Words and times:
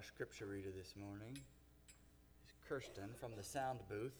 our 0.00 0.04
scripture 0.04 0.46
reader 0.46 0.70
this 0.74 0.94
morning 0.96 1.36
is 1.36 2.54
Kirsten 2.66 3.10
from 3.20 3.32
the 3.36 3.42
sound 3.42 3.80
booth. 3.86 4.16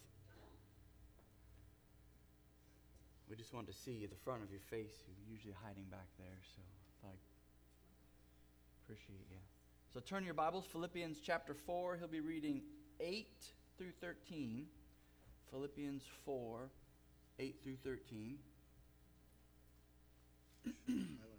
We 3.31 3.37
just 3.37 3.55
wanted 3.55 3.73
to 3.73 3.79
see 3.79 4.05
the 4.05 4.15
front 4.15 4.43
of 4.43 4.51
your 4.51 4.61
face. 4.61 4.93
You're 5.07 5.33
usually 5.35 5.55
hiding 5.65 5.85
back 5.85 6.05
there, 6.19 6.37
so 6.55 6.61
I 7.03 7.13
appreciate 8.85 9.25
you. 9.31 9.39
So 9.95 10.01
turn 10.01 10.23
your 10.23 10.35
Bibles, 10.35 10.67
Philippians 10.67 11.19
chapter 11.25 11.55
4. 11.55 11.97
He'll 11.97 12.09
be 12.09 12.21
reading 12.21 12.61
8 13.01 13.27
through 13.79 13.93
13. 14.03 14.67
Philippians 15.51 16.03
4, 16.27 16.69
8 17.39 17.57
through 17.65 17.77
13. 17.83 18.39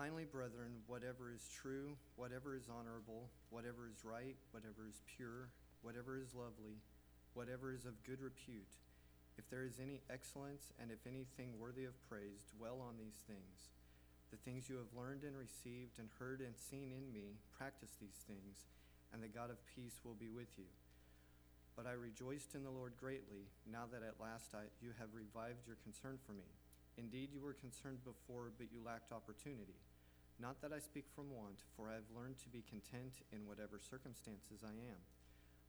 Finally, 0.00 0.24
brethren, 0.24 0.80
whatever 0.88 1.28
is 1.28 1.44
true, 1.52 1.92
whatever 2.16 2.56
is 2.56 2.72
honorable, 2.72 3.28
whatever 3.52 3.84
is 3.84 4.00
right, 4.00 4.32
whatever 4.48 4.88
is 4.88 5.04
pure, 5.04 5.52
whatever 5.84 6.16
is 6.16 6.32
lovely, 6.32 6.80
whatever 7.36 7.68
is 7.68 7.84
of 7.84 7.92
good 8.08 8.16
repute, 8.16 8.80
if 9.36 9.44
there 9.52 9.68
is 9.68 9.76
any 9.76 10.00
excellence 10.08 10.72
and 10.80 10.88
if 10.88 11.04
anything 11.04 11.52
worthy 11.60 11.84
of 11.84 11.92
praise, 12.08 12.48
dwell 12.56 12.80
on 12.80 12.96
these 12.96 13.20
things. 13.28 13.76
The 14.32 14.40
things 14.40 14.72
you 14.72 14.80
have 14.80 14.88
learned 14.96 15.20
and 15.20 15.36
received 15.36 16.00
and 16.00 16.08
heard 16.16 16.40
and 16.40 16.56
seen 16.56 16.96
in 16.96 17.12
me, 17.12 17.36
practice 17.52 17.92
these 18.00 18.24
things, 18.24 18.64
and 19.12 19.20
the 19.20 19.28
God 19.28 19.52
of 19.52 19.60
peace 19.68 20.00
will 20.00 20.16
be 20.16 20.32
with 20.32 20.48
you. 20.56 20.72
But 21.76 21.84
I 21.84 21.92
rejoiced 21.92 22.56
in 22.56 22.64
the 22.64 22.72
Lord 22.72 22.96
greatly, 22.96 23.52
now 23.68 23.84
that 23.92 24.00
at 24.00 24.16
last 24.16 24.56
I, 24.56 24.64
you 24.80 24.96
have 24.96 25.12
revived 25.12 25.68
your 25.68 25.76
concern 25.84 26.16
for 26.24 26.32
me. 26.32 26.48
Indeed, 26.96 27.36
you 27.36 27.44
were 27.44 27.52
concerned 27.52 28.00
before, 28.00 28.48
but 28.56 28.72
you 28.72 28.80
lacked 28.80 29.12
opportunity. 29.12 29.76
Not 30.40 30.62
that 30.62 30.72
I 30.72 30.80
speak 30.80 31.04
from 31.14 31.28
want, 31.28 31.60
for 31.76 31.92
I 31.92 32.00
have 32.00 32.16
learned 32.16 32.40
to 32.40 32.48
be 32.48 32.64
content 32.64 33.20
in 33.28 33.44
whatever 33.44 33.76
circumstances 33.76 34.64
I 34.64 34.72
am. 34.72 35.00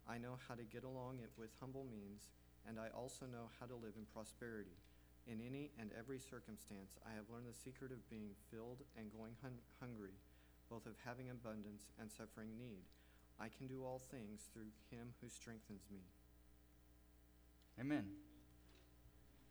I 0.08 0.18
know 0.18 0.40
how 0.48 0.56
to 0.56 0.64
get 0.64 0.88
along 0.88 1.20
it 1.20 1.32
with 1.36 1.52
humble 1.60 1.84
means, 1.84 2.32
and 2.64 2.80
I 2.80 2.88
also 2.96 3.28
know 3.28 3.52
how 3.60 3.68
to 3.68 3.76
live 3.76 4.00
in 4.00 4.08
prosperity. 4.16 4.80
In 5.28 5.44
any 5.44 5.76
and 5.76 5.92
every 5.92 6.20
circumstance, 6.20 6.96
I 7.04 7.12
have 7.20 7.28
learned 7.28 7.52
the 7.52 7.60
secret 7.68 7.92
of 7.92 8.10
being 8.10 8.32
filled 8.50 8.80
and 8.96 9.12
going 9.12 9.36
hun- 9.44 9.60
hungry, 9.84 10.16
both 10.70 10.88
of 10.88 10.96
having 11.04 11.30
abundance 11.30 11.92
and 12.00 12.10
suffering 12.10 12.56
need. 12.58 12.88
I 13.40 13.52
can 13.52 13.68
do 13.68 13.84
all 13.84 14.00
things 14.00 14.48
through 14.54 14.72
him 14.90 15.14
who 15.20 15.28
strengthens 15.28 15.84
me. 15.92 16.00
Amen. 17.80 18.08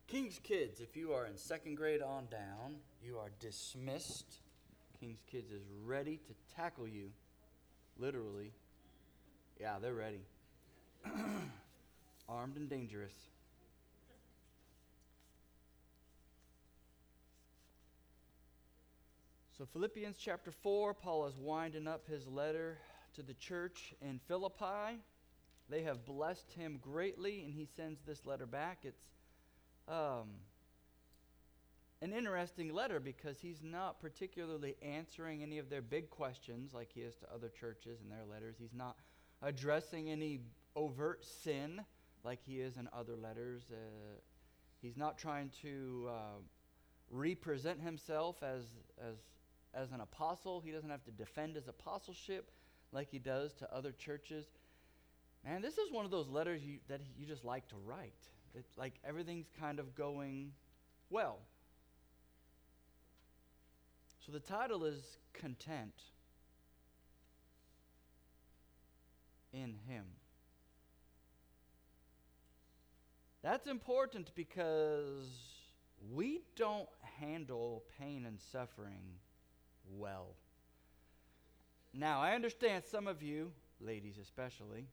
King's 0.07 0.39
Kids, 0.39 0.81
if 0.81 0.97
you 0.97 1.13
are 1.13 1.25
in 1.25 1.37
second 1.37 1.75
grade 1.75 2.01
on 2.01 2.25
down, 2.25 2.81
you 3.03 3.17
are 3.17 3.29
dismissed. 3.39 4.41
King's 5.01 5.23
Kids 5.31 5.51
is 5.51 5.63
ready 5.83 6.17
to 6.27 6.55
tackle 6.55 6.87
you. 6.87 7.09
Literally. 7.97 8.51
Yeah, 9.59 9.79
they're 9.81 9.95
ready. 9.95 10.21
Armed 12.29 12.55
and 12.55 12.69
dangerous. 12.69 13.15
So, 19.57 19.65
Philippians 19.73 20.17
chapter 20.19 20.51
4, 20.51 20.93
Paul 20.93 21.25
is 21.25 21.35
winding 21.35 21.87
up 21.87 22.07
his 22.07 22.27
letter 22.27 22.77
to 23.15 23.23
the 23.23 23.33
church 23.33 23.95
in 24.03 24.19
Philippi. 24.27 24.99
They 25.67 25.81
have 25.81 26.05
blessed 26.05 26.51
him 26.53 26.77
greatly, 26.79 27.43
and 27.43 27.55
he 27.55 27.65
sends 27.75 28.01
this 28.05 28.23
letter 28.27 28.45
back. 28.45 28.81
It's 28.83 29.01
um, 29.87 30.29
an 32.01 32.13
interesting 32.13 32.73
letter 32.73 32.99
because 32.99 33.39
he's 33.39 33.61
not 33.63 34.01
particularly 34.01 34.75
answering 34.81 35.43
any 35.43 35.59
of 35.59 35.69
their 35.69 35.81
big 35.81 36.09
questions 36.09 36.73
like 36.73 36.89
he 36.93 37.01
is 37.01 37.15
to 37.17 37.25
other 37.33 37.49
churches 37.49 37.99
in 38.01 38.09
their 38.09 38.25
letters. 38.29 38.55
He's 38.59 38.73
not 38.73 38.95
addressing 39.41 40.09
any 40.09 40.39
overt 40.75 41.23
sin 41.23 41.81
like 42.23 42.39
he 42.43 42.59
is 42.59 42.77
in 42.77 42.89
other 42.91 43.15
letters. 43.15 43.63
Uh, 43.71 43.75
he's 44.81 44.97
not 44.97 45.17
trying 45.17 45.51
to 45.61 46.09
uh, 46.09 46.39
represent 47.11 47.79
himself 47.79 48.41
as, 48.41 48.63
as, 48.99 49.17
as 49.73 49.91
an 49.91 50.01
apostle. 50.01 50.59
He 50.59 50.71
doesn't 50.71 50.89
have 50.89 51.03
to 51.03 51.11
defend 51.11 51.55
his 51.55 51.67
apostleship 51.67 52.51
like 52.91 53.09
he 53.11 53.19
does 53.19 53.53
to 53.55 53.73
other 53.73 53.91
churches. 53.91 54.45
Man, 55.45 55.61
this 55.61 55.77
is 55.77 55.91
one 55.91 56.05
of 56.05 56.11
those 56.11 56.27
letters 56.27 56.63
you, 56.63 56.79
that 56.87 57.01
you 57.17 57.25
just 57.25 57.45
like 57.45 57.67
to 57.69 57.75
write. 57.85 58.27
It's 58.53 58.77
like 58.77 58.93
everything's 59.03 59.49
kind 59.59 59.79
of 59.79 59.95
going 59.95 60.51
well. 61.09 61.39
So 64.25 64.31
the 64.31 64.39
title 64.39 64.85
is 64.85 65.17
Content 65.33 66.03
in 69.51 69.73
Him. 69.87 70.05
That's 73.41 73.65
important 73.65 74.31
because 74.35 75.25
we 76.13 76.41
don't 76.55 76.87
handle 77.19 77.83
pain 77.99 78.27
and 78.27 78.39
suffering 78.39 79.17
well. 79.89 80.35
Now, 81.91 82.21
I 82.21 82.35
understand 82.35 82.83
some 82.85 83.07
of 83.07 83.23
you, 83.23 83.51
ladies 83.79 84.19
especially, 84.21 84.87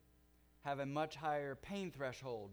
have 0.65 0.79
a 0.79 0.87
much 0.87 1.17
higher 1.17 1.55
pain 1.55 1.91
threshold 1.91 2.53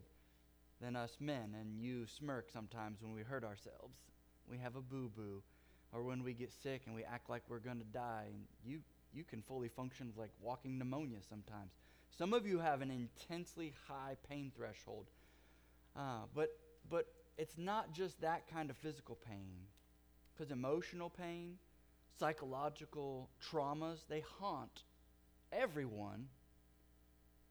than 0.82 0.98
us 0.98 1.16
men, 1.22 1.56
and 1.60 1.80
you 1.80 2.06
smirk 2.06 2.50
sometimes 2.52 3.02
when 3.02 3.14
we 3.14 3.22
hurt 3.22 3.46
ourselves. 3.46 3.98
We 4.48 4.58
have 4.58 4.76
a 4.76 4.82
boo 4.82 5.10
boo, 5.16 5.42
or 5.96 6.04
when 6.04 6.24
we 6.24 6.34
get 6.34 6.52
sick 6.52 6.82
and 6.86 6.94
we 6.94 7.04
act 7.04 7.30
like 7.30 7.44
we're 7.48 7.60
going 7.60 7.80
to 7.80 7.86
die. 7.86 8.26
And 8.28 8.44
you, 8.66 8.80
you 9.14 9.24
can 9.24 9.42
fully 9.42 9.70
function 9.70 10.12
like 10.18 10.32
walking 10.42 10.78
pneumonia 10.78 11.20
sometimes. 11.28 11.72
Some 12.18 12.34
of 12.34 12.46
you 12.46 12.60
have 12.60 12.82
an 12.82 12.92
intensely 12.92 13.74
high 13.88 14.18
pain 14.30 14.52
threshold, 14.56 15.06
uh, 15.96 16.24
but, 16.34 16.50
but 16.90 17.08
it's 17.38 17.58
not 17.58 17.94
just 17.94 18.22
that 18.22 18.48
kind 18.52 18.70
of 18.70 18.78
physical 18.78 19.18
pain, 19.28 19.56
because 20.34 20.52
emotional 20.52 21.10
pain, 21.10 21.58
psychological 22.18 23.30
traumas, 23.52 24.00
they 24.10 24.24
haunt 24.40 24.84
everyone 25.52 26.28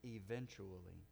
eventually. 0.03 1.04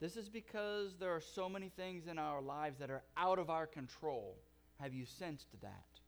This 0.00 0.16
is 0.16 0.28
because 0.28 0.96
there 0.98 1.10
are 1.10 1.20
so 1.20 1.48
many 1.48 1.68
things 1.68 2.08
in 2.08 2.18
our 2.18 2.42
lives 2.42 2.78
that 2.78 2.90
are 2.90 3.02
out 3.16 3.38
of 3.38 3.50
our 3.50 3.66
control. 3.66 4.36
Have 4.82 4.94
you 4.94 5.06
sensed 5.06 5.46
that? 5.62 6.00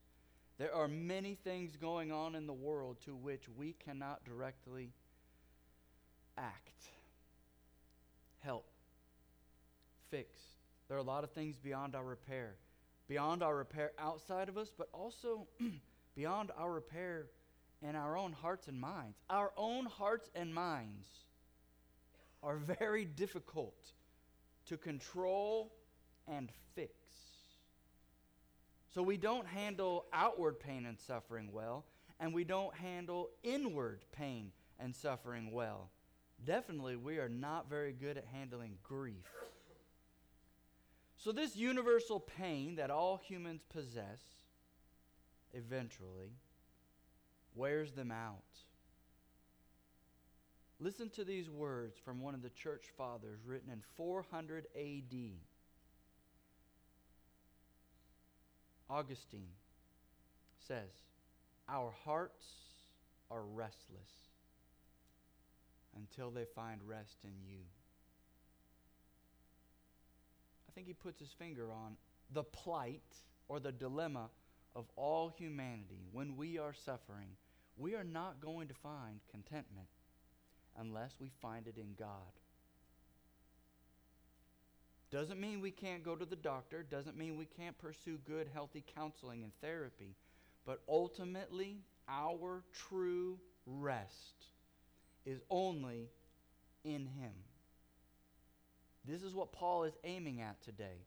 There 0.59 0.75
are 0.75 0.89
many 0.89 1.37
things 1.37 1.77
going 1.77 2.11
on 2.11 2.35
in 2.35 2.49
the 2.49 2.53
world 2.53 2.97
to 3.05 3.15
which 3.15 3.49
we 3.49 3.77
cannot 3.85 4.25
directly 4.25 4.91
act, 6.37 6.83
help, 8.41 8.67
fix. 10.11 10.29
There 10.89 10.97
are 10.97 11.01
a 11.01 11.05
lot 11.05 11.23
of 11.23 11.31
things 11.31 11.57
beyond 11.57 11.95
our 11.95 12.05
repair. 12.05 12.57
Beyond 13.07 13.45
our 13.45 13.55
repair 13.55 13.93
outside 13.97 14.49
of 14.49 14.59
us, 14.59 14.73
but 14.77 14.89
also 14.93 15.47
beyond 16.17 16.51
our 16.59 16.73
repair 16.73 17.27
in 17.81 17.95
our 17.95 18.17
own 18.17 18.33
hearts 18.33 18.67
and 18.67 18.81
minds. 18.81 19.19
Our 19.31 19.53
own 19.57 19.87
hearts 19.87 20.29
and 20.35 20.53
minds 20.53 21.07
are 22.43 22.57
very 22.57 23.05
difficult 23.05 23.93
to 24.67 24.77
control 24.77 25.73
and 26.27 26.51
fix. 26.75 26.91
So 28.95 29.03
we 29.03 29.17
don't 29.17 29.47
handle 29.49 30.07
outward 30.13 30.61
pain 30.61 30.87
and 30.87 30.97
suffering 31.01 31.51
well, 31.53 31.85
and 32.21 32.33
we 32.33 32.45
don't 32.45 32.73
handle 32.77 33.31
inward 33.43 34.05
pain 34.13 34.53
and 34.79 34.95
suffering 34.95 35.51
well. 35.51 35.91
Definitely, 36.45 36.95
we 36.95 37.19
are 37.19 37.29
not 37.29 37.69
very 37.69 37.93
good 37.93 38.17
at 38.17 38.25
handling 38.33 38.79
grief. 38.85 39.27
So, 41.17 41.33
this 41.33 41.57
universal 41.57 42.21
pain 42.21 42.77
that 42.77 42.93
all 42.93 43.17
humans 43.17 43.63
possess 43.69 44.21
eventually 45.53 46.37
wears 47.57 47.93
them 47.93 48.13
out. 48.13 48.43
Listen 50.79 51.11
to 51.11 51.25
these 51.25 51.51
words 51.51 51.97
from 51.99 52.21
one 52.21 52.35
of 52.35 52.43
the 52.43 52.51
church 52.51 52.93
fathers 52.97 53.41
written 53.45 53.71
in 53.73 53.83
400 53.97 54.67
AD. 54.77 55.15
Augustine 58.89 59.55
says, 60.67 60.91
Our 61.69 61.93
hearts 62.05 62.45
are 63.31 63.43
restless 63.43 64.11
until 65.97 66.31
they 66.31 66.45
find 66.55 66.81
rest 66.87 67.19
in 67.25 67.33
you. 67.49 67.61
I 70.69 70.73
think 70.75 70.87
he 70.87 70.93
puts 70.93 71.21
his 71.21 71.33
finger 71.39 71.73
on 71.73 71.97
the 72.33 72.43
plight 72.43 73.03
or 73.49 73.61
the 73.61 73.73
dilemma 73.73 74.29
of 74.75 74.87
all 74.97 75.29
humanity 75.29 76.07
when 76.13 76.37
we 76.37 76.59
are 76.59 76.75
suffering. 76.75 77.29
We 77.77 77.95
are 77.95 78.05
not 78.05 78.41
going 78.41 78.69
to 78.69 78.75
find 78.75 79.21
contentment 79.31 79.89
unless 80.79 81.15
we 81.21 81.31
find 81.41 81.67
it 81.67 81.77
in 81.77 81.95
God. 81.99 82.33
Doesn't 85.15 85.39
mean 85.39 85.61
we 85.61 85.71
can't 85.71 86.03
go 86.03 86.17
to 86.17 86.25
the 86.25 86.35
doctor, 86.35 86.83
doesn't 86.83 87.17
mean 87.17 87.37
we 87.37 87.45
can't 87.45 87.79
pursue 87.79 88.19
good, 88.27 88.49
healthy 88.53 88.83
counseling 88.97 89.45
and 89.45 89.53
therapy, 89.61 90.17
but 90.67 90.81
ultimately, 90.89 91.77
our 92.09 92.65
true 92.73 93.39
rest 93.65 94.47
is 95.25 95.41
only 95.51 96.09
in 96.83 97.07
Him. 97.07 97.31
This 99.05 99.23
is 99.23 99.37
what 99.37 99.53
Paul 99.53 99.85
is 99.85 99.95
aiming 100.03 100.41
at 100.41 100.61
today. 100.65 101.07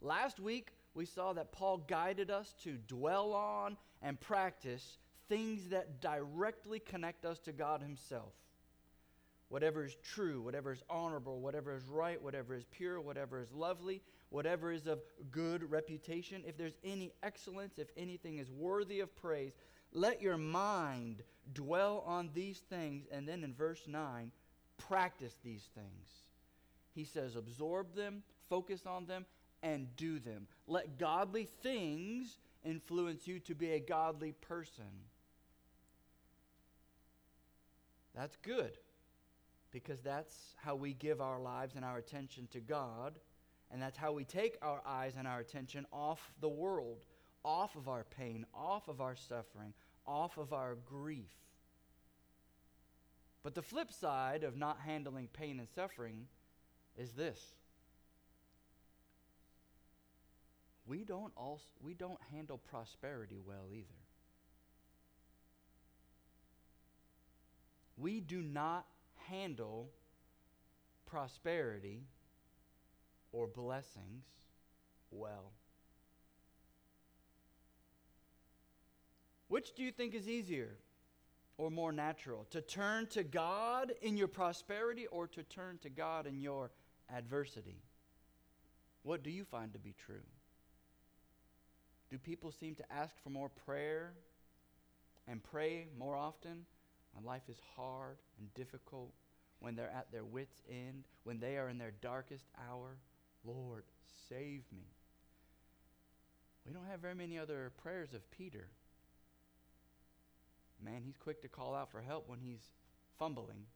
Last 0.00 0.40
week, 0.40 0.72
we 0.92 1.06
saw 1.06 1.34
that 1.34 1.52
Paul 1.52 1.84
guided 1.86 2.32
us 2.32 2.52
to 2.64 2.72
dwell 2.88 3.32
on 3.32 3.76
and 4.02 4.20
practice 4.20 4.98
things 5.28 5.68
that 5.68 6.00
directly 6.00 6.80
connect 6.80 7.24
us 7.24 7.38
to 7.42 7.52
God 7.52 7.80
Himself. 7.80 8.32
Whatever 9.54 9.84
is 9.84 9.94
true, 10.02 10.42
whatever 10.42 10.72
is 10.72 10.82
honorable, 10.90 11.38
whatever 11.38 11.76
is 11.76 11.86
right, 11.86 12.20
whatever 12.20 12.56
is 12.56 12.64
pure, 12.72 13.00
whatever 13.00 13.38
is 13.38 13.52
lovely, 13.52 14.02
whatever 14.30 14.72
is 14.72 14.88
of 14.88 14.98
good 15.30 15.70
reputation, 15.70 16.42
if 16.44 16.56
there's 16.56 16.74
any 16.82 17.12
excellence, 17.22 17.78
if 17.78 17.86
anything 17.96 18.38
is 18.38 18.50
worthy 18.50 18.98
of 18.98 19.14
praise, 19.14 19.52
let 19.92 20.20
your 20.20 20.36
mind 20.36 21.22
dwell 21.52 22.02
on 22.04 22.30
these 22.34 22.64
things. 22.68 23.06
And 23.12 23.28
then 23.28 23.44
in 23.44 23.54
verse 23.54 23.82
9, 23.86 24.32
practice 24.76 25.36
these 25.44 25.68
things. 25.72 26.08
He 26.92 27.04
says, 27.04 27.36
absorb 27.36 27.94
them, 27.94 28.24
focus 28.48 28.86
on 28.86 29.06
them, 29.06 29.24
and 29.62 29.86
do 29.94 30.18
them. 30.18 30.48
Let 30.66 30.98
godly 30.98 31.48
things 31.62 32.38
influence 32.64 33.28
you 33.28 33.38
to 33.38 33.54
be 33.54 33.70
a 33.70 33.78
godly 33.78 34.32
person. 34.32 35.04
That's 38.16 38.34
good 38.42 38.78
because 39.74 40.00
that's 40.02 40.54
how 40.62 40.76
we 40.76 40.94
give 40.94 41.20
our 41.20 41.40
lives 41.40 41.74
and 41.74 41.84
our 41.84 41.98
attention 41.98 42.46
to 42.52 42.60
God, 42.60 43.18
and 43.72 43.82
that's 43.82 43.98
how 43.98 44.12
we 44.12 44.24
take 44.24 44.56
our 44.62 44.80
eyes 44.86 45.14
and 45.18 45.26
our 45.26 45.40
attention 45.40 45.84
off 45.92 46.32
the 46.40 46.48
world, 46.48 47.04
off 47.44 47.74
of 47.74 47.88
our 47.88 48.06
pain, 48.16 48.46
off 48.54 48.86
of 48.86 49.00
our 49.00 49.16
suffering, 49.16 49.74
off 50.06 50.38
of 50.38 50.52
our 50.52 50.76
grief. 50.86 51.34
But 53.42 53.56
the 53.56 53.62
flip 53.62 53.92
side 53.92 54.44
of 54.44 54.56
not 54.56 54.78
handling 54.78 55.26
pain 55.32 55.58
and 55.58 55.68
suffering 55.68 56.28
is 56.96 57.10
this. 57.12 57.40
We 60.86 61.02
don't 61.02 61.32
also 61.36 61.64
we 61.82 61.94
don't 61.94 62.20
handle 62.32 62.58
prosperity 62.58 63.40
well 63.44 63.72
either. 63.72 63.88
We 67.96 68.20
do 68.20 68.40
not 68.40 68.86
handle 69.28 69.90
prosperity 71.06 72.02
or 73.32 73.46
blessings 73.46 74.24
well. 75.10 75.52
Which 79.48 79.74
do 79.74 79.82
you 79.82 79.92
think 79.92 80.14
is 80.14 80.28
easier 80.28 80.76
or 81.58 81.70
more 81.70 81.92
natural? 81.92 82.46
To 82.50 82.60
turn 82.60 83.06
to 83.08 83.22
God 83.22 83.92
in 84.02 84.16
your 84.16 84.28
prosperity 84.28 85.06
or 85.06 85.26
to 85.28 85.42
turn 85.42 85.78
to 85.82 85.90
God 85.90 86.26
in 86.26 86.40
your 86.40 86.70
adversity? 87.14 87.82
What 89.02 89.22
do 89.22 89.30
you 89.30 89.44
find 89.44 89.72
to 89.74 89.78
be 89.78 89.94
true? 90.06 90.24
Do 92.10 92.18
people 92.18 92.50
seem 92.52 92.74
to 92.76 92.92
ask 92.92 93.14
for 93.22 93.30
more 93.30 93.48
prayer 93.48 94.14
and 95.28 95.42
pray 95.42 95.86
more 95.98 96.16
often 96.16 96.64
when 97.14 97.24
life 97.24 97.48
is 97.48 97.60
hard 97.76 98.18
and 98.38 98.52
difficult, 98.54 99.12
when 99.60 99.76
they're 99.76 99.90
at 99.90 100.12
their 100.12 100.24
wits' 100.24 100.62
end, 100.68 101.04
when 101.22 101.40
they 101.40 101.56
are 101.56 101.68
in 101.68 101.78
their 101.78 101.92
darkest 102.02 102.46
hour? 102.68 102.96
Lord, 103.44 103.84
save 104.28 104.62
me. 104.72 104.86
We 106.66 106.72
don't 106.72 106.86
have 106.90 107.00
very 107.00 107.14
many 107.14 107.38
other 107.38 107.72
prayers 107.82 108.14
of 108.14 108.28
Peter. 108.30 108.68
Man, 110.82 111.02
he's 111.04 111.16
quick 111.16 111.42
to 111.42 111.48
call 111.48 111.74
out 111.74 111.90
for 111.90 112.00
help 112.00 112.28
when 112.28 112.40
he's 112.40 112.62
fumbling. 113.18 113.66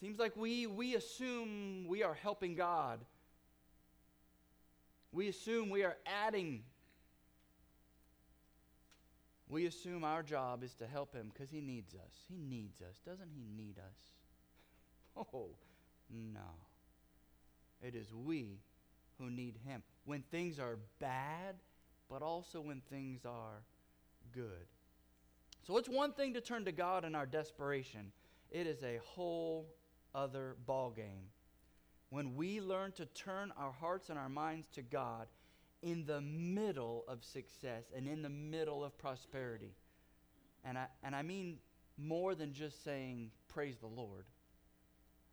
Seems 0.00 0.18
like 0.18 0.36
we, 0.36 0.66
we 0.66 0.94
assume 0.94 1.86
we 1.88 2.02
are 2.02 2.14
helping 2.14 2.54
God. 2.54 3.00
We 5.12 5.28
assume 5.28 5.70
we 5.70 5.82
are 5.84 5.96
adding. 6.06 6.62
We 9.48 9.66
assume 9.66 10.04
our 10.04 10.22
job 10.22 10.62
is 10.62 10.74
to 10.74 10.86
help 10.86 11.14
him 11.14 11.30
because 11.32 11.50
he 11.50 11.60
needs 11.60 11.94
us. 11.94 12.12
He 12.28 12.36
needs 12.36 12.82
us. 12.82 13.00
Doesn't 13.04 13.30
he 13.34 13.44
need 13.56 13.78
us? 13.78 13.96
Oh, 15.34 15.48
no. 16.10 16.54
It 17.82 17.96
is 17.96 18.14
we 18.14 18.60
who 19.18 19.30
need 19.30 19.56
him. 19.66 19.82
When 20.04 20.22
things 20.30 20.60
are 20.60 20.78
bad, 21.00 21.56
but 22.08 22.22
also 22.22 22.60
when 22.60 22.82
things 22.88 23.24
are 23.24 23.62
good. 24.32 24.66
So 25.66 25.76
it's 25.76 25.88
one 25.88 26.12
thing 26.12 26.34
to 26.34 26.40
turn 26.40 26.64
to 26.66 26.72
God 26.72 27.04
in 27.04 27.16
our 27.16 27.26
desperation. 27.26 28.12
It 28.50 28.68
is 28.68 28.82
a 28.84 29.00
whole 29.04 29.66
other 30.14 30.56
ball 30.66 30.90
game. 30.90 31.30
When 32.10 32.36
we 32.36 32.60
learn 32.60 32.92
to 32.92 33.06
turn 33.06 33.52
our 33.58 33.72
hearts 33.72 34.08
and 34.08 34.18
our 34.18 34.28
minds 34.28 34.68
to 34.74 34.82
God 34.82 35.26
in 35.82 36.04
the 36.06 36.20
middle 36.20 37.04
of 37.08 37.24
success 37.24 37.84
and 37.96 38.06
in 38.08 38.22
the 38.22 38.28
middle 38.28 38.84
of 38.84 38.96
prosperity. 38.98 39.74
And 40.64 40.76
I, 40.76 40.86
and 41.02 41.14
I 41.14 41.22
mean 41.22 41.58
more 41.96 42.34
than 42.34 42.52
just 42.52 42.84
saying, 42.84 43.30
Praise 43.48 43.76
the 43.78 43.86
Lord. 43.86 44.24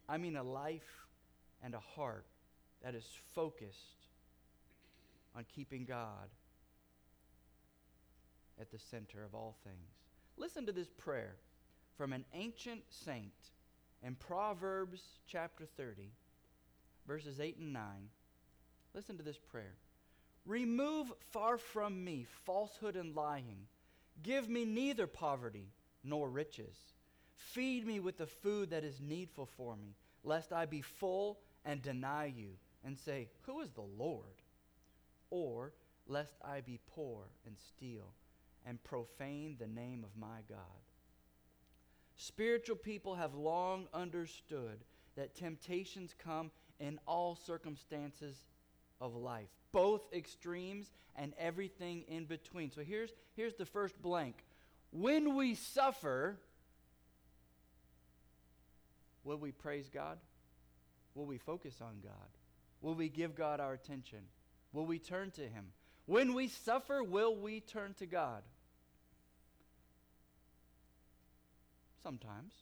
I 0.08 0.18
mean 0.18 0.36
a 0.36 0.44
life 0.44 1.08
and 1.64 1.74
a 1.74 1.80
heart 1.80 2.26
that 2.84 2.94
is 2.94 3.08
focused 3.34 4.08
on 5.36 5.46
keeping 5.54 5.86
God 5.86 6.30
at 8.60 8.72
the 8.72 8.80
center 8.80 9.24
of 9.24 9.34
all 9.34 9.56
things. 9.64 9.92
Listen 10.38 10.66
to 10.66 10.72
this 10.72 10.90
prayer 10.90 11.36
from 11.98 12.14
an 12.14 12.26
ancient 12.34 12.82
saint 12.90 13.32
in 14.04 14.16
Proverbs 14.16 15.02
chapter 15.28 15.66
30, 15.78 16.12
verses 17.08 17.40
8 17.40 17.58
and 17.58 17.74
9. 17.74 17.82
Listen 18.94 19.18
to 19.18 19.24
this 19.24 19.38
prayer. 19.38 19.76
Remove 20.46 21.12
far 21.32 21.58
from 21.58 22.04
me 22.04 22.26
falsehood 22.46 22.96
and 22.96 23.16
lying. 23.16 23.68
Give 24.22 24.48
me 24.48 24.66
neither 24.66 25.08
poverty 25.08 25.74
nor 26.04 26.30
riches. 26.30 26.78
Feed 27.36 27.86
me 27.86 28.00
with 28.00 28.18
the 28.18 28.28
food 28.28 28.70
that 28.70 28.84
is 28.84 29.02
needful 29.02 29.46
for 29.46 29.76
me, 29.76 29.96
lest 30.24 30.54
I 30.54 30.66
be 30.66 30.82
full 30.82 31.40
and 31.66 31.82
deny 31.82 32.26
you 32.26 32.52
and 32.84 32.98
say, 32.98 33.30
Who 33.42 33.62
is 33.62 33.72
the 33.72 33.82
Lord? 33.82 34.42
Or 35.32 35.74
lest 36.08 36.36
I 36.44 36.62
be 36.62 36.80
poor 36.86 37.24
and 37.46 37.58
steal 37.58 38.14
and 38.66 38.84
profane 38.84 39.58
the 39.60 39.68
name 39.68 40.04
of 40.04 40.16
my 40.20 40.40
God. 40.48 40.58
Spiritual 42.16 42.78
people 42.78 43.16
have 43.16 43.34
long 43.34 43.88
understood 43.94 44.84
that 45.16 45.36
temptations 45.36 46.14
come 46.18 46.52
in 46.80 47.00
all 47.08 47.36
circumstances 47.36 48.46
of 49.02 49.16
life, 49.16 49.50
both 49.72 50.02
extremes 50.14 50.90
and 51.16 51.34
everything 51.38 52.04
in 52.08 52.26
between. 52.26 52.72
So 52.72 52.82
here's, 52.82 53.12
here's 53.36 53.56
the 53.56 53.66
first 53.66 54.02
blank. 54.02 54.36
When 54.92 55.36
we 55.36 55.56
suffer, 55.56 56.38
will 59.24 59.38
we 59.38 59.52
praise 59.52 59.90
God? 59.90 60.18
Will 61.14 61.26
we 61.26 61.38
focus 61.38 61.76
on 61.82 61.96
God? 62.04 62.30
Will 62.82 62.96
we 62.96 63.10
give 63.10 63.36
God 63.36 63.60
our 63.60 63.74
attention? 63.74 64.20
Will 64.74 64.86
we 64.86 65.00
turn 65.00 65.32
to 65.32 65.42
Him? 65.42 65.66
When 66.06 66.34
we 66.34 66.48
suffer, 66.48 67.04
will 67.04 67.36
we 67.36 67.62
turn 67.62 67.96
to 67.96 68.06
God? 68.06 68.44
Sometimes. 72.04 72.54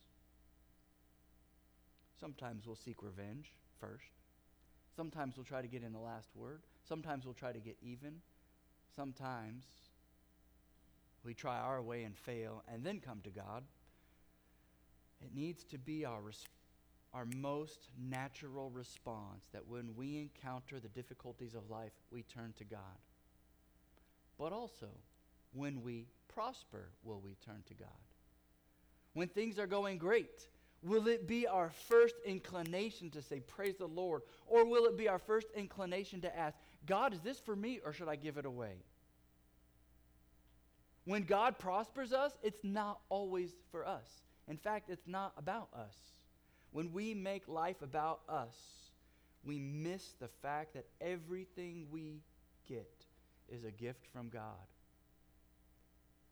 Sometimes 2.19 2.65
we'll 2.65 2.77
seek 2.77 3.03
revenge 3.03 3.51
first. 3.81 4.22
Sometimes 4.95 5.35
we'll 5.37 5.45
try 5.45 5.61
to 5.61 5.67
get 5.67 5.83
in 5.83 5.91
the 5.91 5.99
last 5.99 6.29
word. 6.35 6.61
Sometimes 6.87 7.25
we'll 7.25 7.33
try 7.33 7.51
to 7.51 7.59
get 7.59 7.77
even. 7.81 8.21
Sometimes 8.95 9.65
we 11.23 11.33
try 11.33 11.57
our 11.59 11.81
way 11.81 12.03
and 12.03 12.17
fail 12.17 12.63
and 12.71 12.83
then 12.83 12.99
come 12.99 13.21
to 13.21 13.29
God. 13.29 13.63
It 15.21 15.33
needs 15.33 15.63
to 15.65 15.77
be 15.77 16.05
our, 16.05 16.21
res- 16.21 16.45
our 17.13 17.25
most 17.25 17.89
natural 17.97 18.69
response 18.69 19.45
that 19.53 19.67
when 19.67 19.95
we 19.95 20.17
encounter 20.17 20.79
the 20.79 20.89
difficulties 20.89 21.55
of 21.55 21.69
life, 21.69 21.93
we 22.11 22.23
turn 22.23 22.53
to 22.57 22.65
God. 22.65 22.99
But 24.37 24.51
also, 24.51 24.89
when 25.53 25.81
we 25.81 26.07
prosper, 26.27 26.89
will 27.03 27.21
we 27.21 27.35
turn 27.45 27.63
to 27.67 27.73
God? 27.73 27.89
when 29.13 29.27
things 29.27 29.59
are 29.59 29.67
going 29.67 29.97
great? 29.97 30.47
Will 30.83 31.07
it 31.07 31.27
be 31.27 31.47
our 31.47 31.71
first 31.89 32.15
inclination 32.25 33.09
to 33.11 33.21
say, 33.21 33.39
Praise 33.41 33.77
the 33.77 33.87
Lord? 33.87 34.23
Or 34.47 34.65
will 34.65 34.85
it 34.85 34.97
be 34.97 35.09
our 35.09 35.19
first 35.19 35.47
inclination 35.55 36.21
to 36.21 36.37
ask, 36.37 36.57
God, 36.85 37.13
is 37.13 37.21
this 37.21 37.39
for 37.39 37.55
me 37.55 37.79
or 37.85 37.93
should 37.93 38.09
I 38.09 38.17
give 38.17 38.37
it 38.37 38.45
away? 38.45 38.83
When 41.05 41.23
God 41.23 41.59
prospers 41.59 42.13
us, 42.13 42.33
it's 42.43 42.63
not 42.63 42.99
always 43.09 43.51
for 43.71 43.87
us. 43.87 44.07
In 44.47 44.57
fact, 44.57 44.89
it's 44.89 45.07
not 45.07 45.33
about 45.37 45.69
us. 45.73 45.95
When 46.71 46.91
we 46.93 47.13
make 47.13 47.47
life 47.47 47.81
about 47.81 48.21
us, 48.29 48.55
we 49.43 49.59
miss 49.59 50.13
the 50.19 50.29
fact 50.41 50.73
that 50.73 50.85
everything 51.01 51.87
we 51.91 52.21
get 52.67 53.05
is 53.49 53.63
a 53.65 53.71
gift 53.71 54.05
from 54.13 54.29
God. 54.29 54.67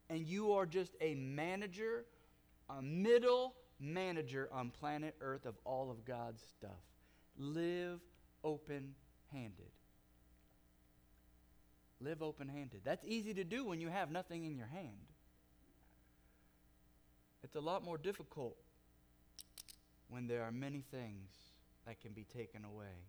and 0.10 0.28
you 0.28 0.52
are 0.52 0.66
just 0.66 0.92
a 1.00 1.16
manager, 1.16 2.06
a 2.70 2.82
middle 2.82 3.56
manager 3.82 4.48
on 4.52 4.70
planet 4.70 5.16
Earth 5.22 5.46
of 5.46 5.56
all 5.66 5.90
of 5.90 6.06
God's 6.06 6.42
stuff. 6.58 6.72
Live 7.38 8.00
open 8.44 8.94
handed. 9.32 9.72
Live 12.00 12.22
open 12.22 12.48
handed. 12.48 12.82
That's 12.84 13.06
easy 13.06 13.34
to 13.34 13.44
do 13.44 13.66
when 13.66 13.82
you 13.82 13.90
have 13.90 14.12
nothing 14.12 14.46
in 14.46 14.56
your 14.56 14.68
hand. 14.68 14.90
It's 17.44 17.56
a 17.56 17.60
lot 17.60 17.84
more 17.84 17.98
difficult 17.98 18.56
when 20.10 20.28
there 20.28 20.44
are 20.44 20.52
many 20.52 20.84
things 20.92 21.30
that 21.88 22.00
can 22.02 22.12
be 22.12 22.24
taken 22.24 22.64
away. 22.66 23.06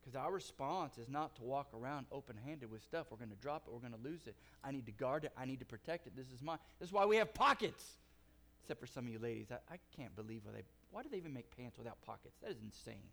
Because 0.00 0.16
our 0.16 0.32
response 0.32 0.98
is 0.98 1.08
not 1.08 1.36
to 1.36 1.42
walk 1.42 1.68
around 1.72 2.06
open 2.10 2.36
handed 2.44 2.70
with 2.70 2.82
stuff. 2.82 3.06
We're 3.10 3.18
going 3.18 3.30
to 3.30 3.36
drop 3.36 3.64
it. 3.66 3.72
We're 3.72 3.80
going 3.80 3.92
to 3.92 4.08
lose 4.08 4.26
it. 4.26 4.34
I 4.64 4.72
need 4.72 4.86
to 4.86 4.92
guard 4.92 5.24
it. 5.24 5.32
I 5.38 5.44
need 5.44 5.60
to 5.60 5.64
protect 5.64 6.06
it. 6.08 6.16
This 6.16 6.26
is 6.32 6.42
mine. 6.42 6.58
This 6.80 6.88
is 6.88 6.92
why 6.92 7.06
we 7.06 7.16
have 7.16 7.32
pockets. 7.32 7.84
Except 8.62 8.80
for 8.80 8.86
some 8.86 9.06
of 9.06 9.12
you 9.12 9.18
ladies. 9.18 9.48
I, 9.50 9.74
I 9.74 9.78
can't 9.96 10.14
believe 10.14 10.42
why 10.44 10.52
they, 10.52 10.62
why 10.90 11.02
do 11.02 11.08
they 11.10 11.16
even 11.16 11.32
make 11.32 11.54
pants 11.56 11.78
without 11.78 12.00
pockets? 12.06 12.36
That 12.42 12.50
is 12.50 12.58
insane. 12.62 13.08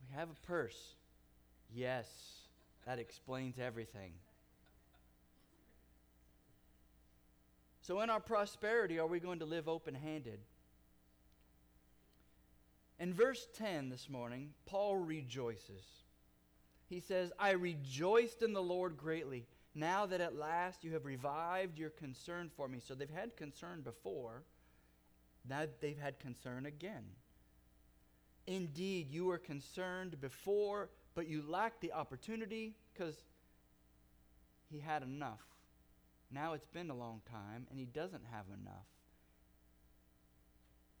We 0.00 0.16
have 0.16 0.28
a 0.30 0.46
purse. 0.46 0.94
Yes, 1.74 2.06
that 2.86 2.98
explains 2.98 3.58
everything. 3.58 4.12
So, 7.82 8.00
in 8.00 8.10
our 8.10 8.20
prosperity, 8.20 8.98
are 8.98 9.06
we 9.06 9.18
going 9.18 9.40
to 9.40 9.44
live 9.44 9.68
open 9.68 9.94
handed? 9.94 10.38
In 13.00 13.12
verse 13.12 13.48
10 13.58 13.88
this 13.88 14.08
morning, 14.08 14.50
Paul 14.66 14.96
rejoices. 14.96 15.84
He 16.88 17.00
says, 17.00 17.32
I 17.38 17.52
rejoiced 17.52 18.42
in 18.42 18.52
the 18.52 18.62
Lord 18.62 18.96
greatly, 18.96 19.46
now 19.74 20.06
that 20.06 20.20
at 20.20 20.36
last 20.36 20.84
you 20.84 20.92
have 20.92 21.04
revived 21.04 21.78
your 21.78 21.90
concern 21.90 22.50
for 22.54 22.68
me. 22.68 22.78
So 22.80 22.94
they've 22.94 23.08
had 23.08 23.36
concern 23.36 23.80
before, 23.82 24.42
now 25.48 25.64
they've 25.80 25.98
had 25.98 26.18
concern 26.18 26.66
again. 26.66 27.04
Indeed, 28.46 29.10
you 29.10 29.26
were 29.26 29.38
concerned 29.38 30.20
before, 30.20 30.90
but 31.14 31.28
you 31.28 31.42
lacked 31.46 31.80
the 31.80 31.92
opportunity 31.92 32.74
because 32.92 33.22
he 34.70 34.80
had 34.80 35.02
enough. 35.02 35.42
Now 36.30 36.54
it's 36.54 36.66
been 36.66 36.90
a 36.90 36.96
long 36.96 37.20
time, 37.30 37.66
and 37.70 37.78
he 37.78 37.84
doesn't 37.84 38.24
have 38.30 38.46
enough. 38.48 38.86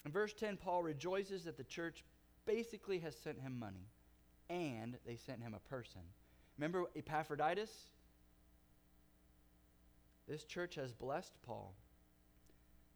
In 0.04 0.12
verse 0.12 0.34
10, 0.34 0.56
Paul 0.56 0.82
rejoices 0.82 1.44
that 1.44 1.56
the 1.56 1.64
church 1.64 2.04
basically 2.44 2.98
has 3.00 3.16
sent 3.16 3.40
him 3.40 3.58
money, 3.58 3.88
and 4.50 4.98
they 5.06 5.16
sent 5.16 5.42
him 5.42 5.54
a 5.54 5.68
person. 5.68 6.02
Remember 6.58 6.84
Epaphroditus? 6.94 7.91
This 10.28 10.44
church 10.44 10.76
has 10.76 10.92
blessed 10.92 11.34
Paul. 11.44 11.74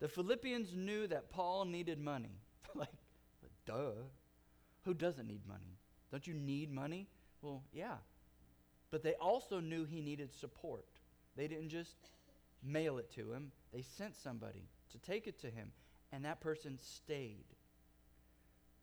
The 0.00 0.08
Philippians 0.08 0.74
knew 0.74 1.06
that 1.06 1.30
Paul 1.30 1.64
needed 1.64 1.98
money. 1.98 2.40
like, 2.74 2.88
duh. 3.66 3.92
Who 4.84 4.94
doesn't 4.94 5.26
need 5.26 5.46
money? 5.48 5.78
Don't 6.10 6.26
you 6.26 6.34
need 6.34 6.70
money? 6.70 7.08
Well, 7.42 7.62
yeah. 7.72 7.96
But 8.90 9.02
they 9.02 9.14
also 9.14 9.58
knew 9.58 9.84
he 9.84 10.00
needed 10.00 10.32
support. 10.32 10.86
They 11.36 11.48
didn't 11.48 11.70
just 11.70 11.96
mail 12.62 12.98
it 12.98 13.10
to 13.14 13.32
him, 13.32 13.52
they 13.72 13.82
sent 13.82 14.16
somebody 14.16 14.68
to 14.90 14.98
take 14.98 15.26
it 15.26 15.40
to 15.40 15.50
him 15.50 15.70
and 16.12 16.24
that 16.24 16.40
person 16.40 16.78
stayed. 16.80 17.44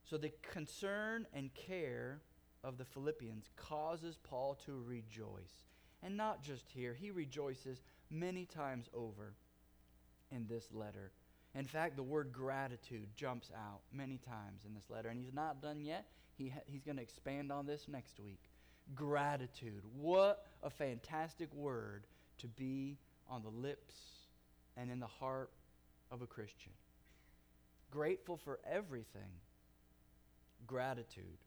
So 0.03 0.17
the 0.17 0.31
concern 0.51 1.25
and 1.33 1.53
care 1.53 2.21
of 2.63 2.77
the 2.77 2.85
Philippians 2.85 3.50
causes 3.55 4.17
Paul 4.21 4.55
to 4.65 4.83
rejoice. 4.85 5.65
And 6.01 6.17
not 6.17 6.43
just 6.43 6.69
here, 6.69 6.93
he 6.93 7.12
rejoices 7.12 7.81
many 8.10 8.45
times 8.45 8.88
over 8.93 9.33
in 10.31 10.48
this 10.48 10.65
letter. 10.72 11.12
In 11.55 11.65
fact, 11.65 11.95
the 11.95 12.03
word 12.03 12.31
gratitude 12.31 13.10
jumps 13.15 13.51
out 13.55 13.81
many 13.91 14.17
times 14.17 14.63
in 14.65 14.74
this 14.74 14.89
letter, 14.89 15.10
and 15.10 15.19
he's 15.19 15.33
not 15.33 15.62
done 15.62 15.81
yet. 15.81 16.07
He 16.36 16.50
ha- 16.50 16.63
he's 16.65 16.83
going 16.83 16.98
to 16.98 17.03
expand 17.03 17.51
on 17.51 17.65
this 17.65 17.88
next 17.88 18.19
week. 18.19 18.50
Gratitude. 18.95 19.83
What 19.95 20.45
a 20.63 20.69
fantastic 20.69 21.53
word 21.53 22.07
to 22.39 22.48
be 22.48 22.98
on 23.29 23.43
the 23.43 23.50
lips 23.50 23.95
and 24.75 24.89
in 24.89 25.00
the 25.00 25.07
heart 25.07 25.51
of 26.12 26.22
a 26.22 26.27
Christian 26.27 26.72
grateful 27.93 28.38
for 28.38 28.60
everything. 28.67 29.29
Gratitude. 30.65 31.38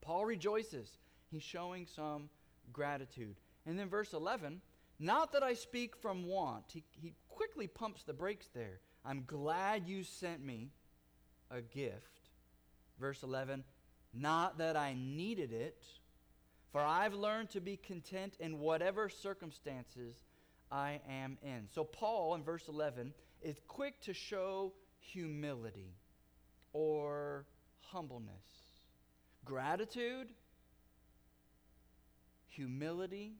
Paul 0.00 0.24
rejoices. 0.24 0.98
He's 1.30 1.44
showing 1.44 1.86
some 1.86 2.28
gratitude. 2.72 3.36
And 3.64 3.78
then 3.78 3.88
verse 3.88 4.14
11, 4.14 4.60
not 4.98 5.32
that 5.32 5.42
I 5.42 5.54
speak 5.54 5.96
from 5.96 6.26
want. 6.26 6.64
He, 6.68 6.84
he 6.90 7.14
quickly 7.28 7.66
pumps 7.66 8.02
the 8.04 8.12
brakes 8.12 8.48
there. 8.54 8.80
I'm 9.04 9.24
glad 9.26 9.88
you 9.88 10.04
sent 10.04 10.44
me 10.44 10.70
a 11.50 11.60
gift. 11.60 12.30
Verse 13.00 13.22
11, 13.22 13.64
not 14.14 14.58
that 14.58 14.76
I 14.76 14.94
needed 14.94 15.52
it, 15.52 15.82
for 16.70 16.80
I've 16.80 17.14
learned 17.14 17.50
to 17.50 17.60
be 17.60 17.76
content 17.76 18.36
in 18.40 18.58
whatever 18.58 19.08
circumstances 19.08 20.16
I 20.70 21.00
am 21.08 21.36
in. 21.42 21.68
So, 21.74 21.84
Paul 21.84 22.34
in 22.34 22.42
verse 22.42 22.68
11 22.68 23.12
is 23.42 23.56
quick 23.66 24.00
to 24.02 24.14
show 24.14 24.72
humility 25.00 25.96
or 26.72 27.44
humbleness. 27.80 28.30
Gratitude, 29.44 30.28
humility. 32.46 33.34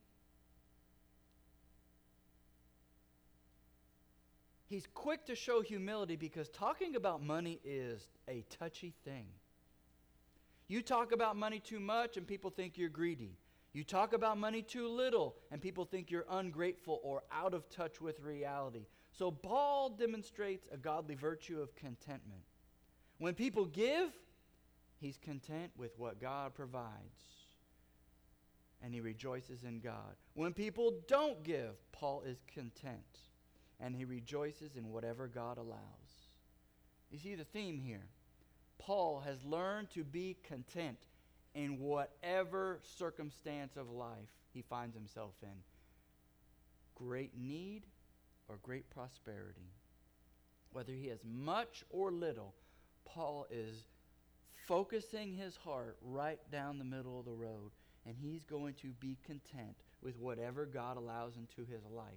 He's 4.73 4.87
quick 4.95 5.23
to 5.27 5.35
show 5.35 5.61
humility 5.61 6.15
because 6.15 6.49
talking 6.49 6.95
about 6.95 7.21
money 7.21 7.59
is 7.63 8.09
a 8.27 8.43
touchy 8.49 8.91
thing. 9.05 9.27
You 10.67 10.81
talk 10.81 11.11
about 11.11 11.35
money 11.35 11.59
too 11.59 11.79
much 11.79 12.17
and 12.17 12.25
people 12.25 12.49
think 12.49 12.75
you're 12.75 12.89
greedy. 12.89 13.37
You 13.73 13.83
talk 13.83 14.13
about 14.13 14.39
money 14.39 14.63
too 14.63 14.87
little 14.87 15.35
and 15.51 15.61
people 15.61 15.85
think 15.85 16.09
you're 16.09 16.25
ungrateful 16.27 16.99
or 17.03 17.21
out 17.31 17.53
of 17.53 17.69
touch 17.69 18.01
with 18.01 18.19
reality. 18.19 18.87
So 19.11 19.29
Paul 19.29 19.91
demonstrates 19.91 20.67
a 20.71 20.77
godly 20.77 21.13
virtue 21.13 21.61
of 21.61 21.75
contentment. 21.75 22.41
When 23.19 23.35
people 23.35 23.65
give, 23.65 24.09
he's 24.97 25.17
content 25.17 25.71
with 25.77 25.91
what 25.99 26.19
God 26.19 26.55
provides. 26.55 26.89
And 28.81 28.91
he 28.91 29.01
rejoices 29.01 29.65
in 29.65 29.81
God. 29.81 30.15
When 30.33 30.51
people 30.51 30.95
don't 31.07 31.43
give, 31.43 31.75
Paul 31.91 32.23
is 32.25 32.41
content. 32.51 33.19
And 33.83 33.93
he 33.93 34.05
rejoices 34.05 34.77
in 34.77 34.89
whatever 34.89 35.27
God 35.27 35.57
allows. 35.57 36.29
You 37.11 37.19
see 37.19 37.35
the 37.35 37.43
theme 37.43 37.77
here. 37.77 38.05
Paul 38.79 39.21
has 39.25 39.43
learned 39.43 39.89
to 39.91 40.05
be 40.05 40.37
content 40.47 40.99
in 41.53 41.79
whatever 41.79 42.79
circumstance 42.97 43.75
of 43.75 43.91
life 43.91 44.29
he 44.53 44.61
finds 44.61 44.95
himself 44.95 45.33
in. 45.41 45.57
Great 46.95 47.31
need 47.37 47.83
or 48.47 48.57
great 48.63 48.89
prosperity. 48.89 49.73
Whether 50.71 50.93
he 50.93 51.07
has 51.07 51.19
much 51.25 51.83
or 51.89 52.09
little, 52.09 52.53
Paul 53.03 53.47
is 53.51 53.89
focusing 54.65 55.33
his 55.33 55.57
heart 55.57 55.97
right 56.01 56.39
down 56.51 56.77
the 56.77 56.85
middle 56.85 57.19
of 57.19 57.25
the 57.25 57.33
road, 57.33 57.71
and 58.05 58.15
he's 58.17 58.45
going 58.45 58.75
to 58.75 58.93
be 58.99 59.17
content 59.25 59.75
with 60.01 60.17
whatever 60.17 60.65
God 60.65 60.95
allows 60.95 61.33
into 61.35 61.69
his 61.69 61.83
life. 61.85 62.13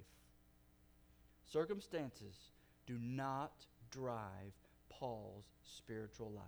Circumstances 1.51 2.51
do 2.87 2.99
not 3.01 3.53
drive 3.91 4.53
Paul's 4.89 5.45
spiritual 5.65 6.33
life. 6.33 6.45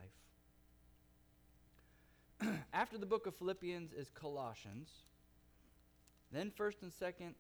After 2.73 2.99
the 2.99 3.07
book 3.07 3.27
of 3.27 3.35
Philippians 3.35 3.93
is 3.93 4.11
Colossians, 4.11 4.91
then 6.33 6.51
1st 6.59 6.83
and 6.83 6.93
2nd 6.93 7.35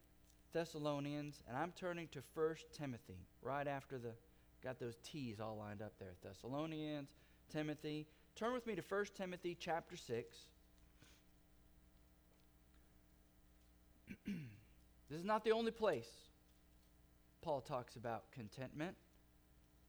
Thessalonians, 0.53 1.43
and 1.47 1.57
I'm 1.57 1.73
turning 1.77 2.09
to 2.09 2.21
1st 2.37 2.73
Timothy 2.73 3.27
right 3.43 3.67
after 3.69 3.99
the 3.99 4.13
got 4.65 4.81
those 4.81 4.97
T's 5.05 5.41
all 5.41 5.57
lined 5.59 5.83
up 5.83 5.93
there. 5.99 6.15
Thessalonians, 6.23 7.11
Timothy. 7.53 8.07
Turn 8.35 8.55
with 8.55 8.67
me 8.67 8.75
to 8.75 8.83
1st 8.83 9.15
Timothy 9.15 9.57
chapter 9.59 9.97
6. 9.97 10.37
this 14.27 15.19
is 15.19 15.25
not 15.25 15.45
the 15.45 15.53
only 15.53 15.71
place 15.71 16.09
Paul 17.43 17.61
talks 17.61 17.97
about 17.97 18.31
contentment. 18.33 18.97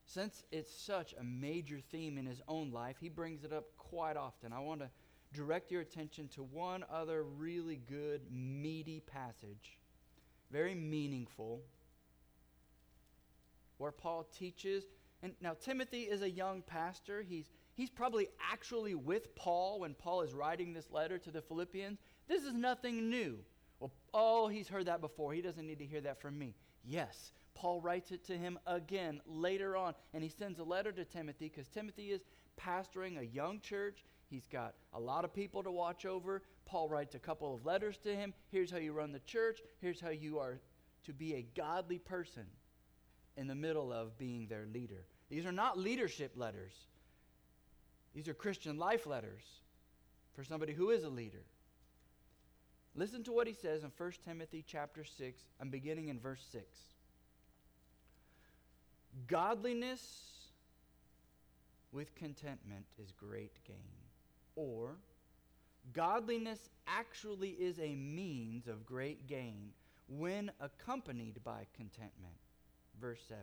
Since 0.05 0.43
it's 0.51 0.73
such 0.73 1.13
a 1.19 1.23
major 1.23 1.79
theme 1.91 2.17
in 2.17 2.25
his 2.25 2.41
own 2.47 2.71
life, 2.71 2.97
he 2.99 3.09
brings 3.09 3.43
it 3.43 3.53
up 3.53 3.65
quite 3.77 4.17
often. 4.17 4.51
I 4.53 4.59
want 4.59 4.81
to 4.81 4.89
direct 5.33 5.71
your 5.71 5.81
attention 5.81 6.27
to 6.29 6.43
one 6.43 6.83
other 6.89 7.23
really 7.23 7.79
good, 7.87 8.21
meaty 8.31 9.01
passage 9.01 9.79
very 10.51 10.75
meaningful, 10.75 11.61
where 13.77 13.91
Paul 13.91 14.27
teaches. 14.37 14.85
And 15.21 15.33
now, 15.41 15.55
Timothy 15.59 16.03
is 16.03 16.21
a 16.21 16.29
young 16.29 16.61
pastor. 16.61 17.21
He's, 17.21 17.49
he's 17.73 17.89
probably 17.89 18.27
actually 18.51 18.95
with 18.95 19.35
Paul 19.35 19.81
when 19.81 19.93
Paul 19.93 20.21
is 20.21 20.33
writing 20.33 20.73
this 20.73 20.89
letter 20.91 21.17
to 21.19 21.31
the 21.31 21.41
Philippians. 21.41 21.99
This 22.27 22.43
is 22.43 22.53
nothing 22.53 23.09
new. 23.09 23.39
Well, 23.79 23.91
oh, 24.13 24.47
he's 24.47 24.67
heard 24.67 24.85
that 24.87 25.01
before. 25.01 25.33
He 25.33 25.41
doesn't 25.41 25.65
need 25.65 25.79
to 25.79 25.85
hear 25.85 26.01
that 26.01 26.21
from 26.21 26.37
me. 26.37 26.55
Yes, 26.85 27.33
Paul 27.55 27.81
writes 27.81 28.11
it 28.11 28.23
to 28.25 28.37
him 28.37 28.57
again 28.65 29.21
later 29.25 29.75
on, 29.75 29.93
and 30.13 30.23
he 30.23 30.29
sends 30.29 30.59
a 30.59 30.63
letter 30.63 30.91
to 30.91 31.05
Timothy 31.05 31.51
because 31.53 31.67
Timothy 31.67 32.11
is 32.11 32.21
pastoring 32.59 33.19
a 33.19 33.25
young 33.25 33.59
church. 33.59 34.03
He's 34.29 34.47
got 34.47 34.75
a 34.93 34.99
lot 34.99 35.25
of 35.25 35.33
people 35.33 35.63
to 35.63 35.71
watch 35.71 36.05
over. 36.05 36.43
Paul 36.65 36.87
writes 36.87 37.15
a 37.15 37.19
couple 37.19 37.53
of 37.53 37.65
letters 37.65 37.97
to 38.03 38.15
him. 38.15 38.33
Here's 38.49 38.71
how 38.71 38.77
you 38.77 38.93
run 38.93 39.11
the 39.11 39.19
church. 39.19 39.59
Here's 39.81 39.99
how 39.99 40.09
you 40.09 40.39
are 40.39 40.59
to 41.05 41.13
be 41.13 41.35
a 41.35 41.45
godly 41.55 41.97
person 41.97 42.45
in 43.37 43.47
the 43.47 43.55
middle 43.55 43.91
of 43.91 44.17
being 44.17 44.47
their 44.47 44.67
leader. 44.73 45.05
These 45.29 45.45
are 45.45 45.51
not 45.51 45.77
leadership 45.77 46.33
letters, 46.35 46.73
these 48.13 48.27
are 48.27 48.33
Christian 48.33 48.77
life 48.77 49.05
letters 49.05 49.43
for 50.33 50.43
somebody 50.43 50.73
who 50.73 50.89
is 50.89 51.03
a 51.03 51.09
leader. 51.09 51.43
Listen 52.99 53.23
to 53.23 53.31
what 53.31 53.47
he 53.47 53.53
says 53.53 53.85
in 53.85 53.93
1 53.97 54.11
Timothy 54.25 54.61
chapter 54.67 55.05
6. 55.05 55.41
I'm 55.61 55.69
beginning 55.69 56.09
in 56.09 56.19
verse 56.19 56.45
6. 56.51 56.65
Godliness 59.25 60.01
with 61.93 62.13
contentment 62.15 62.83
is 63.01 63.13
great 63.13 63.63
gain. 63.65 63.77
Or, 64.57 64.97
godliness 65.93 66.67
actually 66.87 67.51
is 67.51 67.79
a 67.79 67.95
means 67.95 68.67
of 68.67 68.85
great 68.85 69.27
gain 69.27 69.69
when 70.09 70.51
accompanied 70.59 71.41
by 71.41 71.67
contentment. 71.77 72.35
Verse 72.99 73.21
7. 73.29 73.41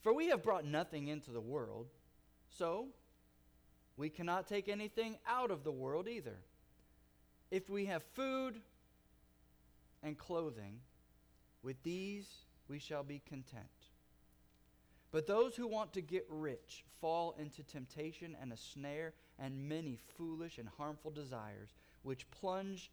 For 0.00 0.12
we 0.12 0.28
have 0.28 0.44
brought 0.44 0.64
nothing 0.64 1.08
into 1.08 1.32
the 1.32 1.40
world, 1.40 1.88
so 2.56 2.86
we 3.96 4.10
cannot 4.10 4.46
take 4.46 4.68
anything 4.68 5.16
out 5.26 5.50
of 5.50 5.64
the 5.64 5.72
world 5.72 6.06
either. 6.06 6.38
If 7.50 7.68
we 7.68 7.86
have 7.86 8.04
food 8.14 8.60
and 10.06 10.16
clothing, 10.16 10.78
with 11.62 11.82
these 11.82 12.28
we 12.68 12.78
shall 12.78 13.02
be 13.02 13.20
content. 13.28 13.66
But 15.10 15.26
those 15.26 15.56
who 15.56 15.66
want 15.66 15.92
to 15.94 16.00
get 16.00 16.26
rich 16.28 16.84
fall 17.00 17.34
into 17.38 17.64
temptation 17.64 18.36
and 18.40 18.52
a 18.52 18.56
snare 18.56 19.14
and 19.38 19.68
many 19.68 19.98
foolish 20.16 20.58
and 20.58 20.68
harmful 20.68 21.10
desires, 21.10 21.74
which 22.02 22.30
plunge 22.30 22.92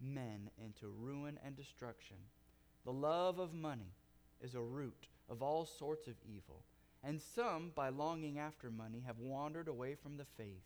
men 0.00 0.50
into 0.64 0.88
ruin 0.88 1.38
and 1.44 1.56
destruction. 1.56 2.16
The 2.84 2.92
love 2.92 3.38
of 3.38 3.54
money 3.54 3.94
is 4.40 4.54
a 4.54 4.60
root 4.60 5.06
of 5.30 5.42
all 5.42 5.64
sorts 5.64 6.08
of 6.08 6.14
evil, 6.24 6.64
and 7.04 7.20
some, 7.20 7.70
by 7.74 7.90
longing 7.90 8.38
after 8.38 8.70
money, 8.70 9.04
have 9.06 9.18
wandered 9.18 9.68
away 9.68 9.94
from 9.94 10.16
the 10.16 10.26
faith 10.36 10.64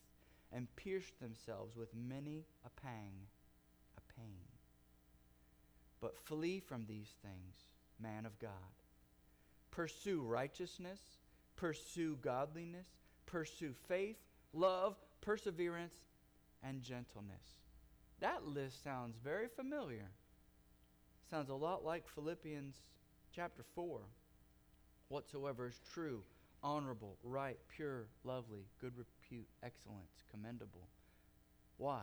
and 0.53 0.75
pierced 0.77 1.21
themselves 1.21 1.77
with 1.77 1.95
many 1.95 2.47
a 2.65 2.71
pang. 2.81 3.27
But 6.03 6.19
flee 6.19 6.61
from 6.61 6.85
these 6.85 7.15
things, 7.23 7.55
man 7.99 8.27
of 8.27 8.39
God. 8.41 8.51
Pursue 9.71 10.21
righteousness, 10.21 11.01
pursue 11.57 12.19
godliness, 12.21 12.89
pursue 13.25 13.73
faith, 13.89 14.19
love, 14.53 14.97
perseverance, 15.21 15.95
and 16.63 16.83
gentleness. 16.83 17.61
That 18.21 18.47
list 18.47 18.83
sounds 18.83 19.17
very 19.23 19.47
familiar. 19.49 20.11
Sounds 21.31 21.49
a 21.49 21.55
lot 21.55 21.85
like 21.85 22.09
Philippians 22.09 22.75
chapter 23.35 23.65
4. 23.75 24.01
Whatsoever 25.09 25.69
is 25.69 25.81
true, 25.95 26.23
honorable, 26.63 27.17
right, 27.23 27.59
pure, 27.75 28.07
lovely, 28.25 28.67
good 28.81 28.93
repute, 28.99 29.49
excellence, 29.63 30.25
commendable. 30.31 30.88
Why? 31.77 32.03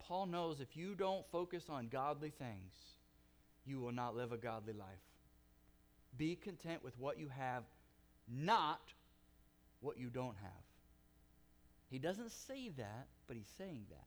Paul 0.00 0.26
knows 0.26 0.60
if 0.60 0.76
you 0.76 0.94
don't 0.94 1.24
focus 1.30 1.64
on 1.70 1.88
godly 1.88 2.30
things, 2.30 2.74
you 3.66 3.80
will 3.80 3.92
not 3.92 4.16
live 4.16 4.32
a 4.32 4.36
godly 4.36 4.72
life. 4.72 4.88
Be 6.16 6.36
content 6.36 6.84
with 6.84 6.98
what 6.98 7.18
you 7.18 7.28
have, 7.28 7.64
not 8.28 8.92
what 9.80 9.98
you 9.98 10.08
don't 10.08 10.36
have. 10.36 10.64
He 11.90 11.98
doesn't 11.98 12.32
say 12.32 12.70
that, 12.76 13.06
but 13.26 13.36
he's 13.36 13.52
saying 13.58 13.86
that. 13.90 14.06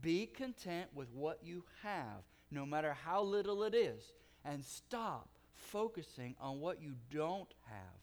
Be 0.00 0.26
content 0.26 0.88
with 0.94 1.08
what 1.12 1.40
you 1.42 1.64
have, 1.82 2.22
no 2.50 2.64
matter 2.64 2.96
how 3.04 3.22
little 3.22 3.62
it 3.64 3.74
is, 3.74 4.12
and 4.44 4.64
stop 4.64 5.28
focusing 5.54 6.34
on 6.40 6.60
what 6.60 6.80
you 6.80 6.94
don't 7.10 7.52
have 7.68 8.02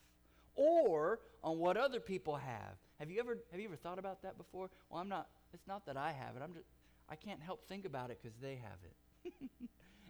or 0.55 1.19
on 1.43 1.57
what 1.57 1.77
other 1.77 1.99
people 1.99 2.35
have. 2.35 2.75
Have 2.99 3.09
you 3.09 3.19
ever 3.19 3.37
have 3.51 3.59
you 3.59 3.67
ever 3.67 3.75
thought 3.75 3.99
about 3.99 4.21
that 4.23 4.37
before? 4.37 4.69
Well, 4.89 5.01
I'm 5.01 5.09
not 5.09 5.27
it's 5.53 5.67
not 5.67 5.85
that 5.85 5.97
I 5.97 6.11
have 6.11 6.35
it. 6.35 6.41
I'm 6.43 6.53
just 6.53 6.65
I 7.09 7.15
can't 7.15 7.41
help 7.41 7.67
think 7.67 7.85
about 7.85 8.11
it 8.11 8.19
cuz 8.21 8.33
they 8.41 8.55
have 8.55 8.79
it. 8.83 9.33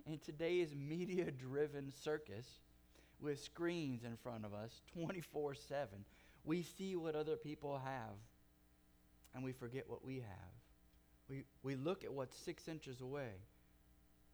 in 0.10 0.18
today's 0.18 0.74
media-driven 0.76 1.92
circus 2.04 2.48
with 3.22 3.40
screens 3.40 4.04
in 4.04 4.18
front 4.18 4.44
of 4.44 4.54
us 4.54 4.82
24/7, 4.98 6.04
we 6.44 6.64
see 6.64 6.96
what 6.96 7.16
other 7.16 7.36
people 7.36 7.78
have 7.78 8.18
and 9.36 9.44
we 9.44 9.52
forget 9.52 9.88
what 9.88 10.04
we 10.04 10.16
have. 10.16 10.54
We, 11.30 11.44
we 11.62 11.76
look 11.76 12.04
at 12.04 12.12
what's 12.12 12.36
six 12.36 12.68
inches 12.68 13.02
away 13.02 13.30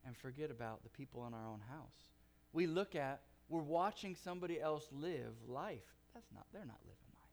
and 0.06 0.16
forget 0.16 0.50
about 0.50 0.84
the 0.84 0.90
people 0.90 1.28
in 1.28 1.34
our 1.34 1.46
own 1.46 1.60
house. 1.70 2.12
We 2.54 2.68
look 2.68 2.96
at, 2.96 3.22
we're 3.50 3.62
watching 3.62 4.16
somebody 4.16 4.62
else 4.62 4.88
live 4.94 5.34
life. 5.46 5.84
That's 6.14 6.32
not, 6.34 6.46
they're 6.54 6.66
not 6.66 6.80
living 6.86 7.12
life. 7.14 7.26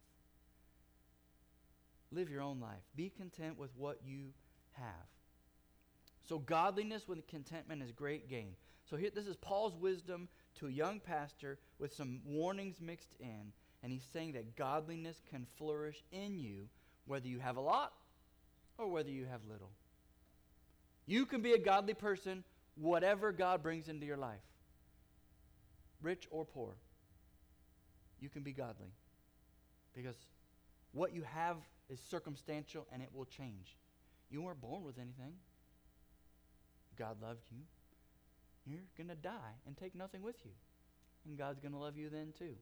Live 2.10 2.28
your 2.28 2.42
own 2.42 2.58
life. 2.58 2.82
Be 2.96 3.08
content 3.08 3.56
with 3.56 3.70
what 3.76 4.00
you 4.04 4.32
have. 4.72 5.06
So, 6.24 6.38
godliness 6.38 7.08
with 7.08 7.26
contentment 7.26 7.82
is 7.82 7.90
great 7.92 8.28
gain. 8.28 8.54
So, 8.88 8.96
here, 8.96 9.10
this 9.14 9.26
is 9.26 9.36
Paul's 9.36 9.76
wisdom 9.76 10.28
to 10.56 10.66
a 10.66 10.70
young 10.70 11.00
pastor 11.00 11.58
with 11.78 11.94
some 11.94 12.20
warnings 12.24 12.80
mixed 12.80 13.14
in. 13.18 13.52
And 13.82 13.92
he's 13.92 14.06
saying 14.12 14.32
that 14.32 14.56
godliness 14.56 15.20
can 15.28 15.46
flourish 15.56 16.04
in 16.12 16.38
you 16.38 16.68
whether 17.06 17.26
you 17.26 17.40
have 17.40 17.56
a 17.56 17.60
lot 17.60 17.92
or 18.78 18.88
whether 18.88 19.10
you 19.10 19.26
have 19.26 19.40
little. 19.50 19.70
You 21.06 21.26
can 21.26 21.42
be 21.42 21.52
a 21.52 21.58
godly 21.58 21.94
person, 21.94 22.44
whatever 22.76 23.32
God 23.32 23.62
brings 23.62 23.88
into 23.88 24.06
your 24.06 24.16
life, 24.16 24.40
rich 26.00 26.28
or 26.30 26.44
poor. 26.44 26.74
You 28.20 28.28
can 28.28 28.42
be 28.42 28.52
godly 28.52 28.92
because 29.94 30.14
what 30.92 31.12
you 31.12 31.22
have 31.22 31.56
is 31.88 32.00
circumstantial 32.08 32.86
and 32.92 33.02
it 33.02 33.08
will 33.12 33.24
change. 33.24 33.76
You 34.30 34.42
weren't 34.42 34.60
born 34.60 34.84
with 34.84 34.98
anything. 34.98 35.34
God 36.98 37.16
loved 37.22 37.46
you. 37.50 37.62
You're 38.66 38.88
going 38.96 39.08
to 39.08 39.14
die 39.14 39.58
and 39.66 39.76
take 39.76 39.94
nothing 39.94 40.22
with 40.22 40.36
you. 40.44 40.52
And 41.26 41.38
God's 41.38 41.60
going 41.60 41.72
to 41.72 41.78
love 41.78 41.96
you 41.96 42.08
then 42.08 42.32
too. 42.38 42.54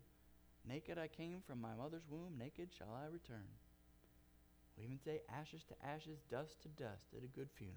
Naked 0.68 0.98
I 0.98 1.08
came 1.08 1.40
from 1.46 1.60
my 1.60 1.74
mother's 1.74 2.08
womb, 2.08 2.34
naked 2.38 2.68
shall 2.76 2.94
I 2.94 3.06
return. 3.06 3.48
We 4.76 4.84
even 4.84 4.98
say 4.98 5.20
ashes 5.28 5.64
to 5.64 5.86
ashes, 5.86 6.20
dust 6.30 6.62
to 6.62 6.68
dust 6.68 7.06
at 7.16 7.24
a 7.24 7.26
good 7.26 7.48
funeral. 7.56 7.76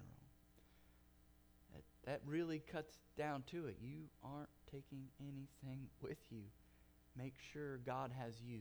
That, 1.72 1.82
that 2.10 2.20
really 2.26 2.60
cuts 2.60 2.98
down 3.16 3.42
to 3.50 3.66
it. 3.66 3.76
You 3.80 4.08
aren't 4.22 4.48
taking 4.70 5.08
anything 5.20 5.88
with 6.02 6.18
you. 6.30 6.44
Make 7.16 7.34
sure 7.52 7.78
God 7.78 8.10
has 8.18 8.34
you. 8.40 8.60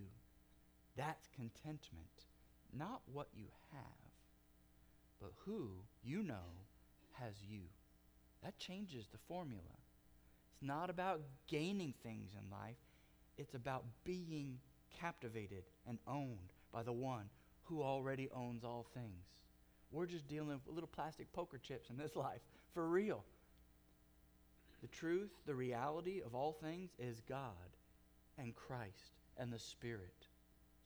That's 0.96 1.28
contentment. 1.36 2.28
Not 2.76 3.02
what 3.12 3.28
you 3.36 3.46
have, 3.72 4.12
but 5.22 5.32
who 5.46 5.70
you 6.04 6.24
know 6.24 6.66
has 7.14 7.34
you. 7.48 7.62
That 8.44 8.58
changes 8.58 9.08
the 9.12 9.18
formula. 9.28 9.64
It's 10.52 10.62
not 10.62 10.90
about 10.90 11.22
gaining 11.48 11.94
things 12.04 12.32
in 12.38 12.50
life, 12.52 12.78
it's 13.38 13.56
about 13.56 13.86
being 14.04 14.60
captivated 15.00 15.64
and 15.88 15.98
owned 16.08 16.54
by 16.72 16.84
the 16.84 16.94
one 16.94 17.26
who 17.64 17.82
already 17.82 18.30
owns 18.36 18.64
all 18.64 18.86
things. 18.94 19.26
We're 19.92 20.06
just 20.06 20.28
dealing 20.28 20.50
with 20.50 20.68
little 20.68 20.90
plastic 20.90 21.32
poker 21.34 21.58
chips 21.58 21.90
in 21.90 21.98
this 21.98 22.16
life, 22.16 22.42
for 22.74 22.88
real. 22.88 23.24
The 24.82 24.88
truth, 24.90 25.32
the 25.46 25.56
reality 25.56 26.22
of 26.26 26.36
all 26.36 26.52
things 26.52 26.92
is 27.00 27.22
God 27.28 27.78
and 28.38 28.56
Christ 28.56 29.20
and 29.38 29.52
the 29.52 29.60
Spirit. 29.60 30.28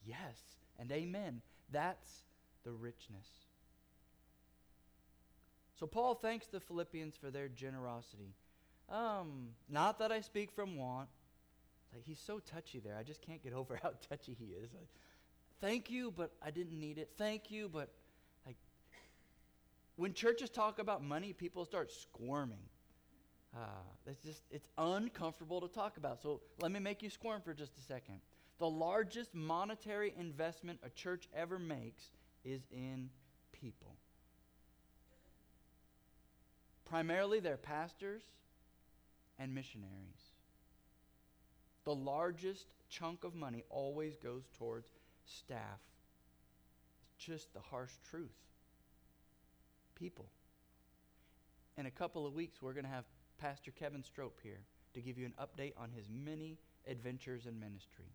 Yes, 0.06 0.38
and 0.78 0.92
amen. 0.92 1.42
That's 1.72 2.24
the 2.64 2.72
richness. 2.72 3.47
So 5.80 5.86
Paul 5.86 6.16
thanks 6.16 6.48
the 6.48 6.60
Philippians 6.60 7.16
for 7.16 7.30
their 7.30 7.48
generosity. 7.48 8.34
Um, 8.90 9.50
not 9.70 10.00
that 10.00 10.12
I 10.12 10.22
speak 10.22 10.52
from 10.52 10.76
want. 10.76 11.10
Like 11.94 12.04
he's 12.04 12.20
so 12.20 12.40
touchy 12.40 12.80
there. 12.80 12.98
I 12.98 13.04
just 13.04 13.22
can't 13.22 13.44
get 13.44 13.54
over 13.56 13.80
how 13.82 13.92
touchy 14.10 14.36
he 14.38 14.46
is. 14.46 14.72
Thank 15.62 15.90
you, 15.90 16.12
but 16.12 16.32
I 16.42 16.52
didn't 16.52 16.80
need 16.80 16.98
it. 16.98 17.12
Thank 17.18 17.52
you, 17.52 17.70
but 17.70 17.90
like 18.46 18.58
when 19.96 20.14
churches 20.14 20.50
talk 20.50 20.80
about 20.80 21.04
money, 21.04 21.34
people 21.34 21.64
start 21.66 21.92
squirming. 21.92 22.70
Uh, 23.56 23.60
it's 24.06 24.22
just 24.22 24.44
it's 24.52 24.68
uncomfortable 24.78 25.62
to 25.62 25.68
talk 25.68 25.98
about. 25.98 26.22
So 26.22 26.42
let 26.60 26.72
me 26.72 26.80
make 26.80 27.02
you 27.02 27.10
squirm 27.10 27.42
for 27.42 27.54
just 27.54 27.78
a 27.78 27.82
second. 27.82 28.22
The 28.60 28.70
largest 28.70 29.36
monetary 29.36 30.14
investment 30.18 30.80
a 30.84 30.90
church 30.90 31.28
ever 31.36 31.60
makes 31.60 32.12
is 32.44 32.62
in 32.72 33.10
people. 33.52 33.97
Primarily, 36.90 37.40
they're 37.40 37.58
pastors 37.58 38.24
and 39.38 39.54
missionaries. 39.54 40.32
The 41.84 41.96
largest 41.96 42.66
chunk 42.90 43.24
of 43.24 43.36
money 43.36 43.64
always 43.70 44.16
goes 44.18 44.44
towards 44.58 44.88
staff. 45.26 45.80
It's 47.16 47.26
just 47.26 47.54
the 47.54 47.60
harsh 47.60 47.92
truth. 48.10 48.30
People. 49.96 50.28
In 51.78 51.86
a 51.86 51.92
couple 51.92 52.26
of 52.26 52.34
weeks, 52.34 52.62
we're 52.62 52.74
going 52.74 52.86
to 52.86 52.92
have 52.92 53.06
Pastor 53.38 53.72
Kevin 53.72 54.04
Strope 54.04 54.40
here 54.42 54.60
to 54.94 55.02
give 55.02 55.18
you 55.18 55.26
an 55.26 55.34
update 55.40 55.74
on 55.78 55.92
his 55.92 56.08
many 56.10 56.58
adventures 56.90 57.46
in 57.46 57.60
ministry. 57.60 58.12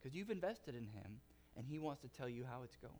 Because 0.00 0.16
you've 0.16 0.30
invested 0.30 0.74
in 0.74 0.86
him, 0.88 1.20
and 1.56 1.66
he 1.66 1.78
wants 1.78 2.02
to 2.02 2.08
tell 2.08 2.28
you 2.28 2.44
how 2.44 2.62
it's 2.64 2.76
going. 2.76 2.94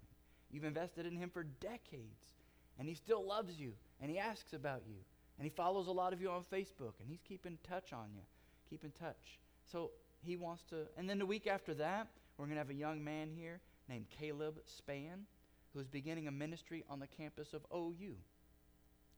You've 0.51 0.65
invested 0.65 1.07
in 1.07 1.17
him 1.17 1.31
for 1.31 1.43
decades, 1.43 2.35
and 2.79 2.89
he 2.89 2.95
still 2.95 3.25
loves 3.25 3.59
you, 3.59 3.73
and 4.01 4.11
he 4.11 4.19
asks 4.19 4.53
about 4.53 4.83
you, 4.87 4.97
and 5.39 5.45
he 5.45 5.51
follows 5.51 5.87
a 5.87 5.93
lot 5.93 6.13
of 6.13 6.21
you 6.21 6.31
on 6.31 6.43
Facebook, 6.53 6.95
and 7.01 7.09
he's 7.09 7.23
keeping 7.27 7.59
touch 7.69 7.93
on 7.93 8.09
you. 8.15 8.23
Keep 8.69 8.85
in 8.85 8.91
touch. 8.93 9.39
So 9.71 9.91
he 10.23 10.37
wants 10.37 10.63
to, 10.71 10.87
and 10.97 11.09
then 11.09 11.19
the 11.19 11.27
week 11.27 11.47
after 11.47 11.75
that, 11.75 12.09
we're 12.37 12.47
going 12.47 12.57
to 12.57 12.61
have 12.61 12.71
a 12.71 12.75
young 12.75 13.03
man 13.03 13.31
here 13.35 13.61
named 13.89 14.07
Caleb 14.11 14.59
Span 14.67 15.27
who's 15.75 15.87
beginning 15.87 16.27
a 16.27 16.33
ministry 16.33 16.85
on 16.89 17.01
the 17.01 17.07
campus 17.07 17.53
of 17.53 17.63
OU. 17.75 18.15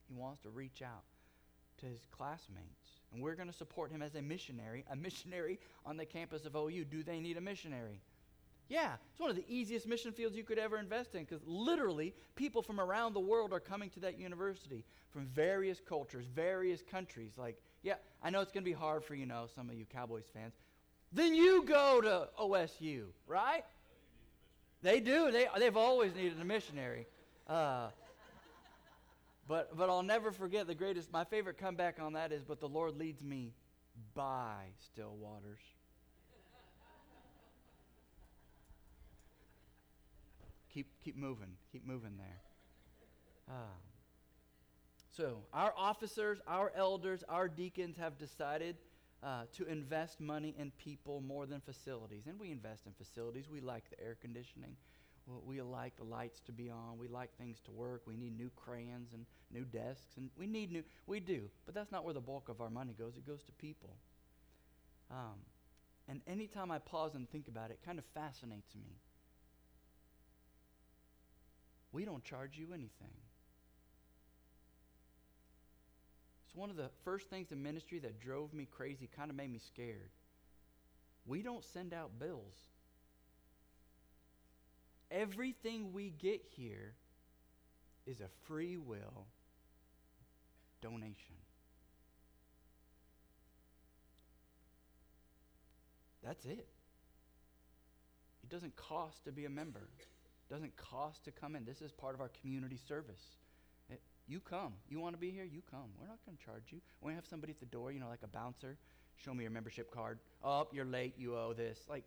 He 0.08 0.14
wants 0.14 0.40
to 0.42 0.50
reach 0.50 0.82
out 0.82 1.04
to 1.78 1.86
his 1.86 2.00
classmates. 2.10 3.00
And 3.12 3.22
we're 3.22 3.36
going 3.36 3.48
to 3.48 3.56
support 3.56 3.90
him 3.90 4.02
as 4.02 4.14
a 4.16 4.22
missionary, 4.22 4.84
a 4.90 4.96
missionary 4.96 5.58
on 5.86 5.96
the 5.96 6.04
campus 6.04 6.44
of 6.44 6.56
OU. 6.56 6.84
Do 6.84 7.02
they 7.02 7.20
need 7.20 7.36
a 7.36 7.40
missionary? 7.40 8.00
Yeah, 8.68 8.94
it's 9.10 9.18
one 9.18 9.30
of 9.30 9.36
the 9.36 9.44
easiest 9.48 9.86
mission 9.86 10.12
fields 10.12 10.36
you 10.36 10.44
could 10.44 10.58
ever 10.58 10.78
invest 10.78 11.14
in 11.14 11.24
because 11.24 11.40
literally 11.46 12.14
people 12.36 12.60
from 12.60 12.78
around 12.78 13.14
the 13.14 13.20
world 13.20 13.52
are 13.52 13.60
coming 13.60 13.88
to 13.90 14.00
that 14.00 14.18
university 14.18 14.84
from 15.10 15.26
various 15.26 15.80
cultures, 15.80 16.26
various 16.26 16.82
countries. 16.82 17.32
Like, 17.38 17.56
yeah, 17.82 17.94
I 18.22 18.28
know 18.28 18.42
it's 18.42 18.52
going 18.52 18.64
to 18.64 18.70
be 18.70 18.76
hard 18.76 19.04
for, 19.04 19.14
you 19.14 19.24
know, 19.24 19.46
some 19.54 19.70
of 19.70 19.76
you 19.76 19.86
Cowboys 19.86 20.26
fans. 20.34 20.52
Then 21.12 21.34
you 21.34 21.64
go 21.64 22.02
to 22.02 22.28
OSU, 22.38 23.04
right? 23.26 23.64
They 24.82 25.00
do. 25.00 25.30
They, 25.30 25.46
they've 25.58 25.76
always 25.76 26.14
needed 26.14 26.38
a 26.38 26.44
missionary. 26.44 27.06
Uh, 27.46 27.88
but, 29.48 29.74
but 29.78 29.88
I'll 29.88 30.02
never 30.02 30.30
forget 30.30 30.66
the 30.66 30.74
greatest, 30.74 31.10
my 31.10 31.24
favorite 31.24 31.56
comeback 31.56 31.98
on 32.00 32.12
that 32.12 32.32
is, 32.32 32.44
but 32.44 32.60
the 32.60 32.68
Lord 32.68 32.98
leads 32.98 33.24
me 33.24 33.54
by 34.14 34.64
still 34.78 35.16
waters. 35.18 35.60
Keep, 40.78 41.02
keep 41.04 41.16
moving. 41.16 41.50
Keep 41.72 41.86
moving 41.86 42.16
there. 42.16 42.40
Uh, 43.48 43.76
so, 45.16 45.38
our 45.52 45.74
officers, 45.76 46.38
our 46.46 46.70
elders, 46.76 47.24
our 47.28 47.48
deacons 47.48 47.96
have 47.96 48.16
decided 48.18 48.76
uh, 49.24 49.42
to 49.56 49.66
invest 49.66 50.20
money 50.20 50.54
in 50.56 50.70
people 50.78 51.20
more 51.20 51.46
than 51.46 51.60
facilities. 51.60 52.26
And 52.28 52.38
we 52.38 52.52
invest 52.52 52.86
in 52.86 52.92
facilities. 52.92 53.48
We 53.50 53.60
like 53.60 53.90
the 53.90 54.00
air 54.00 54.16
conditioning. 54.20 54.76
We 55.44 55.60
like 55.60 55.96
the 55.96 56.04
lights 56.04 56.40
to 56.46 56.52
be 56.52 56.70
on. 56.70 56.96
We 56.98 57.08
like 57.08 57.36
things 57.36 57.58
to 57.64 57.72
work. 57.72 58.02
We 58.06 58.16
need 58.16 58.38
new 58.38 58.50
crayons 58.54 59.12
and 59.12 59.26
new 59.52 59.64
desks. 59.64 60.16
And 60.16 60.30
we 60.38 60.46
need 60.46 60.70
new, 60.70 60.84
we 61.06 61.18
do. 61.18 61.50
But 61.66 61.74
that's 61.74 61.90
not 61.90 62.04
where 62.04 62.14
the 62.14 62.20
bulk 62.20 62.48
of 62.48 62.60
our 62.60 62.70
money 62.70 62.94
goes. 62.96 63.16
It 63.16 63.26
goes 63.26 63.42
to 63.44 63.52
people. 63.52 63.96
Um, 65.10 65.40
and 66.08 66.20
anytime 66.28 66.70
I 66.70 66.78
pause 66.78 67.14
and 67.16 67.28
think 67.28 67.48
about 67.48 67.70
it, 67.70 67.78
it 67.82 67.84
kind 67.84 67.98
of 67.98 68.04
fascinates 68.14 68.74
me. 68.76 69.00
We 71.92 72.04
don't 72.04 72.22
charge 72.22 72.56
you 72.58 72.68
anything. 72.72 73.14
It's 76.46 76.54
one 76.54 76.70
of 76.70 76.76
the 76.76 76.90
first 77.04 77.28
things 77.28 77.52
in 77.52 77.62
ministry 77.62 77.98
that 78.00 78.20
drove 78.20 78.52
me 78.54 78.66
crazy, 78.70 79.08
kind 79.14 79.30
of 79.30 79.36
made 79.36 79.52
me 79.52 79.58
scared. 79.58 80.10
We 81.26 81.42
don't 81.42 81.64
send 81.64 81.92
out 81.92 82.18
bills. 82.18 82.54
Everything 85.10 85.92
we 85.92 86.10
get 86.10 86.42
here 86.56 86.94
is 88.06 88.20
a 88.20 88.28
free 88.46 88.76
will 88.76 89.26
donation. 90.80 91.36
That's 96.22 96.44
it. 96.44 96.66
It 98.42 98.50
doesn't 98.50 98.76
cost 98.76 99.24
to 99.24 99.32
be 99.32 99.44
a 99.44 99.50
member. 99.50 99.88
Doesn't 100.50 100.76
cost 100.76 101.24
to 101.24 101.30
come 101.30 101.56
in. 101.56 101.64
This 101.64 101.82
is 101.82 101.92
part 101.92 102.14
of 102.14 102.20
our 102.20 102.30
community 102.40 102.78
service. 102.88 103.22
It, 103.90 104.00
you 104.26 104.40
come. 104.40 104.74
You 104.88 105.00
want 105.00 105.14
to 105.14 105.20
be 105.20 105.30
here? 105.30 105.44
You 105.44 105.62
come. 105.70 105.90
We're 106.00 106.06
not 106.06 106.18
going 106.24 106.38
to 106.38 106.44
charge 106.44 106.64
you. 106.70 106.80
We 107.00 107.12
have 107.14 107.26
somebody 107.26 107.52
at 107.52 107.60
the 107.60 107.66
door, 107.66 107.92
you 107.92 108.00
know, 108.00 108.08
like 108.08 108.22
a 108.22 108.28
bouncer. 108.28 108.76
Show 109.16 109.34
me 109.34 109.44
your 109.44 109.50
membership 109.50 109.90
card. 109.90 110.18
Oh, 110.42 110.68
you're 110.72 110.84
late. 110.84 111.14
You 111.18 111.36
owe 111.36 111.52
this. 111.52 111.78
Like, 111.88 112.04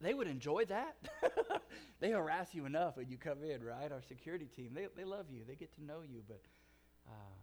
they 0.00 0.14
would 0.14 0.28
enjoy 0.28 0.64
that. 0.66 0.96
they 2.00 2.10
harass 2.10 2.54
you 2.54 2.64
enough 2.64 2.96
when 2.96 3.08
you 3.08 3.16
come 3.16 3.42
in, 3.42 3.62
right? 3.62 3.90
Our 3.90 4.02
security 4.02 4.46
team, 4.46 4.72
they, 4.74 4.86
they 4.96 5.04
love 5.04 5.26
you. 5.30 5.42
They 5.46 5.54
get 5.54 5.74
to 5.76 5.84
know 5.84 6.00
you. 6.08 6.22
But 6.26 6.40
um, 7.08 7.38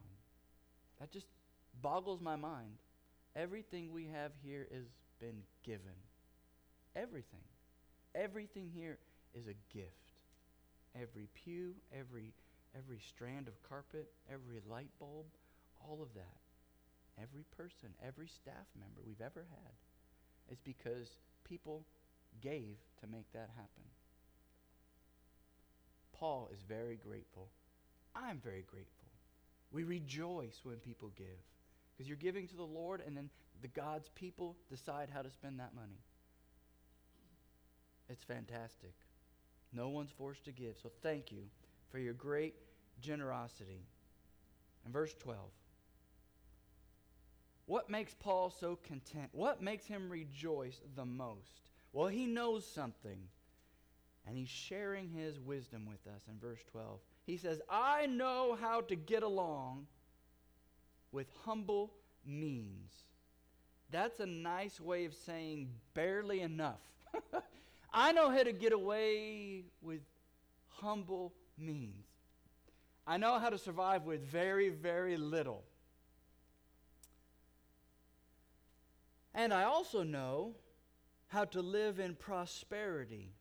that 1.00 1.12
just 1.12 1.28
boggles 1.82 2.22
my 2.22 2.36
mind. 2.36 2.78
Everything 3.36 3.92
we 3.92 4.08
have 4.08 4.32
here 4.44 4.68
has 4.74 4.86
been 5.20 5.44
given. 5.64 5.96
Everything. 6.96 7.44
Everything 8.16 8.70
here 8.74 8.98
is 9.34 9.48
a 9.48 9.56
gift. 9.74 10.01
Every 10.96 11.28
pew, 11.34 11.76
every 11.98 12.34
every 12.78 13.00
strand 13.00 13.48
of 13.48 13.62
carpet, 13.68 14.12
every 14.32 14.62
light 14.70 14.92
bulb, 15.00 15.26
all 15.80 16.02
of 16.02 16.14
that. 16.14 16.38
Every 17.22 17.44
person, 17.56 17.90
every 18.06 18.28
staff 18.28 18.68
member 18.80 19.02
we've 19.06 19.22
ever 19.22 19.46
had 19.50 20.54
is 20.54 20.60
because 20.64 21.18
people 21.44 21.86
gave 22.42 22.78
to 23.02 23.08
make 23.08 23.32
that 23.34 23.50
happen. 23.56 23.84
Paul 26.14 26.50
is 26.54 26.62
very 26.62 26.96
grateful. 26.96 27.50
I'm 28.16 28.40
very 28.40 28.64
grateful. 28.64 29.10
We 29.72 29.84
rejoice 29.84 30.60
when 30.64 30.78
people 30.78 31.12
give 31.16 31.28
because 32.02 32.08
you're 32.08 32.18
giving 32.18 32.48
to 32.48 32.56
the 32.56 32.64
Lord, 32.64 33.02
and 33.06 33.16
then 33.16 33.30
the 33.62 33.68
God's 33.68 34.10
people 34.16 34.58
decide 34.70 35.10
how 35.14 35.22
to 35.22 35.30
spend 35.30 35.60
that 35.60 35.76
money. 35.76 36.00
It's 38.10 38.24
fantastic. 38.24 38.94
No 39.74 39.90
one's 39.90 40.12
forced 40.12 40.46
to 40.46 40.52
give. 40.52 40.76
So 40.82 40.90
thank 41.02 41.32
you 41.32 41.44
for 41.90 42.00
your 42.00 42.14
great 42.14 42.56
generosity. 43.00 43.86
In 44.86 44.92
verse 44.92 45.14
12, 45.20 45.38
what 47.66 47.90
makes 47.90 48.14
Paul 48.14 48.50
so 48.50 48.78
content? 48.84 49.30
What 49.32 49.62
makes 49.62 49.86
him 49.86 50.10
rejoice 50.10 50.82
the 50.96 51.06
most? 51.06 51.70
Well, 51.94 52.08
he 52.08 52.26
knows 52.26 52.66
something, 52.66 53.20
and 54.26 54.38
he's 54.38 54.50
sharing 54.50 55.10
his 55.10 55.40
wisdom 55.40 55.86
with 55.86 56.06
us 56.14 56.24
in 56.28 56.40
verse 56.40 56.64
12. 56.72 57.00
He 57.26 57.38
says, 57.38 57.62
I 57.70 58.08
know 58.08 58.58
how 58.60 58.82
to 58.82 58.96
get 58.96 59.24
along 59.24 59.88
with 61.12 61.28
humble 61.46 61.94
means. 62.26 62.92
That's 63.90 64.20
a 64.20 64.26
nice 64.26 64.80
way 64.80 65.06
of 65.06 65.14
saying 65.14 65.70
barely 65.94 66.42
enough. 66.42 66.82
I 67.94 68.12
know 68.12 68.30
how 68.30 68.44
to 68.44 68.54
get 68.54 68.72
away 68.74 69.66
with 69.82 70.02
humble 70.68 71.34
means. 71.58 72.06
I 73.06 73.18
know 73.18 73.40
how 73.40 73.50
to 73.50 73.58
survive 73.58 74.04
with 74.04 74.22
very, 74.22 74.70
very 74.70 75.18
little. 75.18 75.64
And 79.34 79.54
I 79.54 79.64
also 79.64 80.04
know 80.04 80.56
how 81.28 81.46
to 81.46 81.62
live 81.62 82.00
in 82.00 82.16
prosperity. 82.16 83.34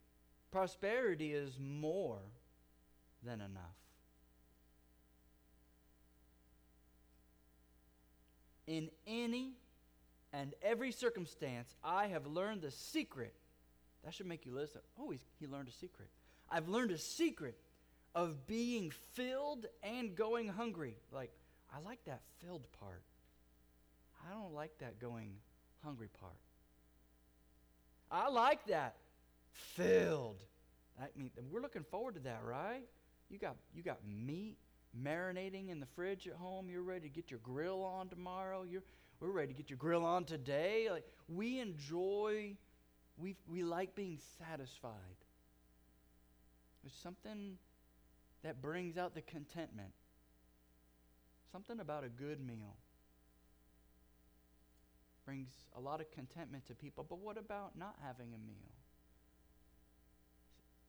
Prosperity 0.51 1.33
is 1.33 1.59
more 1.61 2.21
than 3.23 3.41
enough. 3.41 3.77
In 8.67 8.91
any 9.07 9.55
and 10.33 10.55
every 10.63 10.93
circumstance, 10.93 11.75
I 11.83 12.07
have 12.07 12.27
learned 12.27 12.63
the 12.63 12.71
secret. 12.71 13.35
That 14.05 14.15
should 14.15 14.27
make 14.27 14.47
you 14.47 14.53
listen. 14.55 14.81
Oh, 14.99 15.13
he 15.39 15.47
learned 15.47 15.69
a 15.69 15.73
secret. 15.73 16.09
I've 16.51 16.69
learned 16.69 16.91
a 16.91 16.99
secret 16.99 17.57
of 18.15 18.47
being 18.47 18.93
filled 19.13 19.67
and 19.83 20.15
going 20.15 20.49
hungry. 20.49 20.97
Like, 21.13 21.31
I 21.73 21.81
like 21.81 22.05
that 22.07 22.23
filled 22.41 22.67
part. 22.79 23.03
I 24.27 24.33
don't 24.33 24.55
like 24.55 24.73
that 24.79 24.99
going 24.99 25.33
hungry 25.85 26.09
part. 26.21 26.33
I 28.11 28.29
like 28.29 28.67
that. 28.67 28.97
Filled. 29.53 30.43
I 31.01 31.07
mean, 31.17 31.31
we're 31.51 31.63
looking 31.63 31.85
forward 31.85 32.15
to 32.15 32.21
that, 32.21 32.41
right? 32.45 32.83
You 33.31 33.39
got 33.39 33.57
you 33.75 33.83
got 33.83 33.99
meat 34.07 34.59
marinating 34.99 35.71
in 35.71 35.81
the 35.81 35.87
fridge 35.95 36.27
at 36.27 36.35
home. 36.35 36.69
You're 36.69 36.83
ready 36.83 37.09
to 37.09 37.15
get 37.15 37.31
your 37.31 37.41
grill 37.41 37.83
on 37.83 38.09
tomorrow. 38.09 38.65
You're 38.65 38.83
we're 39.21 39.31
ready 39.31 39.53
to 39.53 39.57
get 39.57 39.71
your 39.71 39.77
grill 39.77 40.05
on 40.05 40.25
today. 40.25 40.89
Like 40.91 41.05
we 41.29 41.61
enjoy, 41.61 42.57
we 43.21 43.37
we 43.47 43.63
like 43.63 43.95
being 43.95 44.19
satisfied. 44.39 44.93
There's 46.83 46.95
something 46.95 47.59
that 48.43 48.63
brings 48.63 48.97
out 48.97 49.15
the 49.15 49.21
contentment. 49.21 49.93
Something 51.53 51.81
about 51.81 52.05
a 52.05 52.09
good 52.09 52.41
meal 52.41 52.77
brings 55.25 55.51
a 55.77 55.81
lot 55.81 56.01
of 56.01 56.11
contentment 56.13 56.67
to 56.67 56.75
people. 56.75 57.05
But 57.09 57.19
what 57.19 57.37
about 57.37 57.79
not 57.79 57.97
having 58.03 58.29
a 58.29 58.39
meal? 58.39 58.73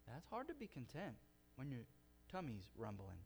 That's 0.07 0.27
hard 0.29 0.47
to 0.47 0.53
be 0.53 0.67
content 0.67 1.15
when 1.55 1.69
your 1.69 1.81
tummy's 2.31 2.69
rumbling. 2.77 3.19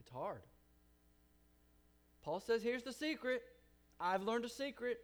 It's 0.00 0.10
hard. 0.10 0.42
Paul 2.22 2.40
says, 2.40 2.62
here's 2.62 2.82
the 2.82 2.92
secret. 2.92 3.42
I've 4.00 4.22
learned 4.22 4.44
a 4.44 4.48
secret. 4.48 4.98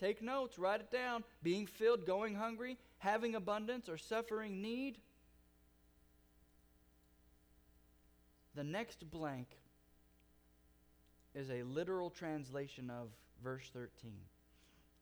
Take 0.00 0.22
notes, 0.22 0.58
write 0.58 0.80
it 0.80 0.90
down. 0.90 1.24
Being 1.42 1.66
filled, 1.66 2.06
going 2.06 2.34
hungry, 2.34 2.78
having 2.98 3.34
abundance, 3.34 3.88
or 3.88 3.96
suffering 3.96 4.60
need. 4.60 4.98
The 8.54 8.64
next 8.64 9.10
blank 9.10 9.48
is 11.34 11.50
a 11.50 11.62
literal 11.64 12.10
translation 12.10 12.90
of 12.90 13.08
verse 13.42 13.68
13. 13.72 14.12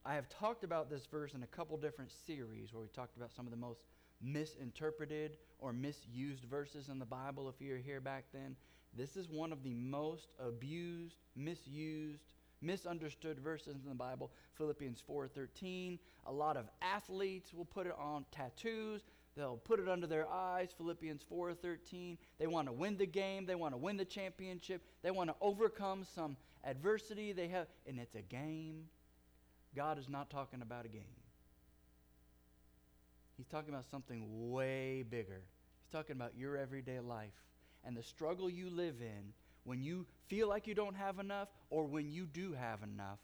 I 0.05 0.15
have 0.15 0.29
talked 0.29 0.65
about 0.65 0.91
this 0.91 1.07
verse 1.07 1.35
in 1.35 1.43
a 1.43 1.47
couple 1.47 1.77
different 1.77 2.11
series 2.27 2.73
where 2.73 2.83
we 2.83 2.89
talked 2.89 3.17
about 3.17 3.33
some 3.33 3.47
of 3.47 3.51
the 3.51 3.59
most 3.59 3.83
misinterpreted 4.21 5.37
or 5.59 5.73
misused 5.73 6.45
verses 6.45 6.89
in 6.89 6.99
the 6.99 7.05
Bible 7.05 7.49
if 7.49 7.61
you 7.61 7.73
were 7.73 7.79
here 7.79 8.01
back 8.01 8.25
then. 8.33 8.57
This 8.97 9.17
is 9.17 9.29
one 9.29 9.53
of 9.53 9.63
the 9.63 9.75
most 9.75 10.29
abused, 10.39 11.17
misused, 11.37 12.25
misunderstood 12.63 13.39
verses 13.39 13.77
in 13.83 13.89
the 13.89 13.95
Bible. 13.95 14.31
Philippians 14.55 15.01
4:13. 15.01 15.99
A 16.27 16.33
lot 16.33 16.57
of 16.57 16.69
athletes 16.81 17.53
will 17.53 17.65
put 17.65 17.87
it 17.87 17.95
on 17.99 18.25
tattoos. 18.31 19.03
They'll 19.35 19.57
put 19.57 19.81
it 19.81 19.89
under 19.89 20.07
their 20.07 20.29
eyes. 20.29 20.73
Philippians 20.73 21.23
4:13. 21.23 22.19
They 22.39 22.47
want 22.47 22.69
to 22.69 22.73
win 22.73 22.97
the 22.97 23.07
game. 23.07 23.47
They 23.47 23.55
want 23.55 23.75
to 23.75 23.79
win 23.79 23.97
the 23.97 24.05
championship. 24.05 24.83
They 25.03 25.11
want 25.11 25.31
to 25.31 25.37
overcome 25.41 26.05
some 26.05 26.37
adversity 26.65 27.33
they 27.33 27.49
have, 27.49 27.67
and 27.87 27.99
it's 27.99 28.15
a 28.15 28.23
game. 28.23 28.89
God 29.75 29.99
is 29.99 30.09
not 30.09 30.31
talking 30.31 30.63
about 30.63 30.85
a 30.85 30.89
game. 30.89 31.17
He's 33.37 33.47
talking 33.47 33.71
about 33.71 33.87
something 33.91 34.51
way 34.51 35.03
bigger. 35.03 35.41
He's 35.81 35.91
talking 35.91 36.15
about 36.15 36.37
your 36.37 36.57
everyday 36.57 37.01
life 37.01 37.33
and 37.85 37.97
the 37.97 38.03
struggle 38.03 38.49
you 38.49 38.71
live 38.71 39.01
in 39.01 39.33
when 39.65 39.83
you 39.83 40.07
feel 40.29 40.49
like 40.49 40.67
you 40.67 40.75
don't 40.75 40.97
have 40.97 41.19
enough 41.19 41.49
or 41.71 41.85
when 41.85 42.11
you 42.11 42.27
do 42.27 42.53
have 42.53 42.83
enough 42.83 43.19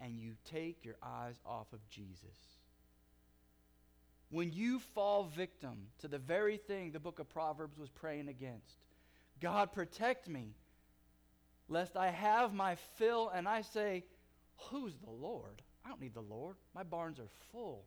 and 0.00 0.18
you 0.18 0.34
take 0.50 0.84
your 0.84 0.96
eyes 1.02 1.36
off 1.44 1.72
of 1.72 1.88
Jesus. 1.88 2.58
When 4.30 4.52
you 4.52 4.80
fall 4.94 5.24
victim 5.24 5.86
to 6.00 6.08
the 6.08 6.18
very 6.18 6.56
thing 6.56 6.90
the 6.90 7.00
book 7.00 7.18
of 7.18 7.28
Proverbs 7.28 7.78
was 7.78 7.88
praying 7.88 8.28
against 8.28 8.76
God, 9.40 9.72
protect 9.72 10.28
me, 10.28 10.54
lest 11.68 11.96
I 11.96 12.10
have 12.10 12.54
my 12.54 12.76
fill 12.96 13.30
and 13.34 13.48
I 13.48 13.62
say, 13.62 14.04
Who's 14.70 14.94
the 14.96 15.10
Lord? 15.10 15.60
I 15.84 15.88
don't 15.88 16.00
need 16.00 16.14
the 16.14 16.20
Lord. 16.20 16.56
My 16.74 16.84
barns 16.84 17.18
are 17.18 17.28
full. 17.52 17.84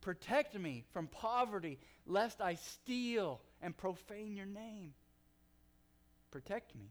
Protect 0.00 0.58
me 0.58 0.84
from 0.92 1.08
poverty, 1.08 1.78
lest 2.06 2.40
I 2.40 2.54
steal 2.54 3.40
and 3.60 3.76
profane 3.76 4.36
your 4.36 4.46
name. 4.46 4.94
Protect 6.30 6.74
me. 6.76 6.86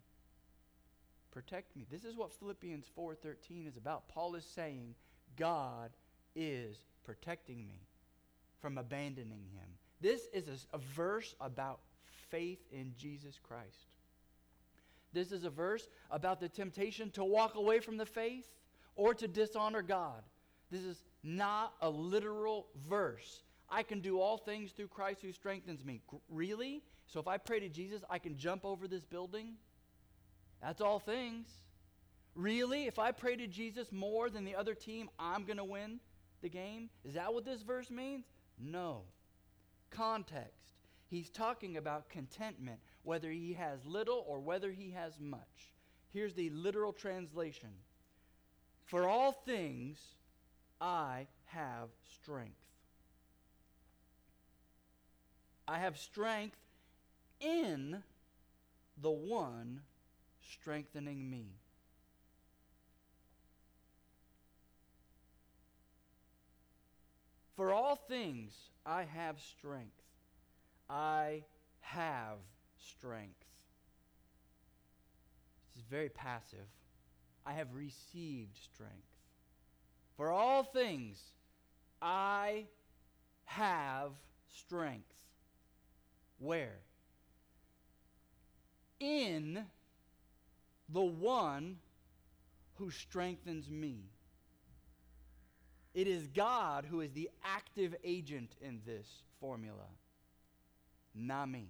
Protect 1.36 1.76
me. 1.76 1.86
This 1.92 2.06
is 2.06 2.16
what 2.16 2.32
Philippians 2.32 2.88
4:13 2.98 3.68
is 3.68 3.76
about. 3.76 4.08
Paul 4.08 4.36
is 4.36 4.46
saying, 4.46 4.96
God 5.36 5.92
is 6.34 6.78
protecting 7.04 7.68
me 7.68 7.82
from 8.62 8.78
abandoning 8.78 9.46
him. 9.52 9.78
This 10.00 10.28
is 10.32 10.48
a, 10.48 10.78
a 10.78 10.80
verse 10.80 11.36
about 11.42 11.82
faith 12.30 12.66
in 12.72 12.94
Jesus 12.96 13.38
Christ. 13.38 13.90
This 15.12 15.34
is 15.34 15.44
a 15.44 15.50
verse 15.50 15.90
about 16.10 16.40
the 16.40 16.48
temptation 16.48 17.12
to 17.12 17.26
walk 17.26 17.56
away 17.56 17.82
from 17.82 17.98
the 17.98 18.06
faith 18.06 18.48
or 18.96 19.14
to 19.14 19.28
dishonor 19.28 19.82
God. 19.82 20.24
This 20.72 20.86
is 20.86 21.04
not 21.22 21.74
a 21.82 21.90
literal 21.90 22.68
verse. 22.88 23.44
I 23.70 23.84
can 23.84 24.00
do 24.00 24.22
all 24.22 24.38
things 24.38 24.72
through 24.72 24.88
Christ 24.88 25.22
who 25.22 25.34
strengthens 25.34 25.84
me. 25.84 26.00
Really? 26.30 26.82
So 27.08 27.20
if 27.20 27.28
I 27.28 27.38
pray 27.38 27.60
to 27.60 27.68
Jesus, 27.68 28.06
I 28.10 28.20
can 28.20 28.38
jump 28.38 28.64
over 28.64 28.88
this 28.88 29.04
building? 29.04 29.56
That's 30.66 30.82
all 30.82 30.98
things. 30.98 31.48
Really? 32.34 32.88
If 32.88 32.98
I 32.98 33.12
pray 33.12 33.36
to 33.36 33.46
Jesus 33.46 33.92
more 33.92 34.32
than 34.32 34.46
the 34.46 34.56
other 34.56 34.74
team, 34.74 35.10
I'm 35.20 35.46
going 35.46 35.58
to 35.58 35.64
win 35.64 36.00
the 36.42 36.50
game? 36.50 36.90
Is 37.04 37.14
that 37.14 37.34
what 37.34 37.46
this 37.46 37.62
verse 37.62 37.92
means? 37.92 38.26
No. 38.60 39.04
Context. 39.92 40.74
He's 41.08 41.30
talking 41.30 41.78
about 41.78 42.10
contentment, 42.10 42.80
whether 43.04 43.30
he 43.30 43.54
has 43.54 43.86
little 43.86 44.26
or 44.28 44.40
whether 44.40 44.72
he 44.72 44.90
has 44.92 45.20
much. 45.20 45.74
Here's 46.12 46.34
the 46.34 46.50
literal 46.50 46.94
translation 46.94 47.70
For 48.86 49.08
all 49.08 49.32
things, 49.32 50.00
I 50.82 51.28
have 51.46 51.90
strength. 52.12 52.58
I 55.68 55.78
have 55.78 55.98
strength 55.98 56.58
in 57.40 58.02
the 59.00 59.12
one 59.12 59.82
strengthening 60.52 61.30
me. 61.30 61.48
For 67.56 67.74
all 67.74 67.96
things 67.96 68.54
I 68.86 69.04
have 69.04 69.40
strength. 69.40 70.02
I 70.90 71.44
have 71.80 72.38
strength. 72.78 73.46
This 75.74 75.84
is 75.84 75.90
very 75.90 76.10
passive. 76.10 76.68
I 77.46 77.54
have 77.54 77.74
received 77.74 78.58
strength. 78.58 78.94
For 80.18 80.32
all 80.32 80.64
things 80.64 81.22
I 82.02 82.66
have 83.46 84.12
strength. 84.48 85.14
Where? 86.40 86.80
In 89.00 89.66
the 90.90 91.02
one 91.02 91.78
who 92.76 92.92
strengthens 92.92 93.70
me. 93.70 94.04
It 95.94 96.08
is 96.08 96.28
God 96.28 96.86
who 96.86 97.02
is 97.02 97.12
the 97.12 97.30
active 97.44 97.96
agent 98.04 98.52
in 98.62 98.82
this 98.86 99.08
formula, 99.40 99.88
not 101.14 101.48
me. 101.48 101.70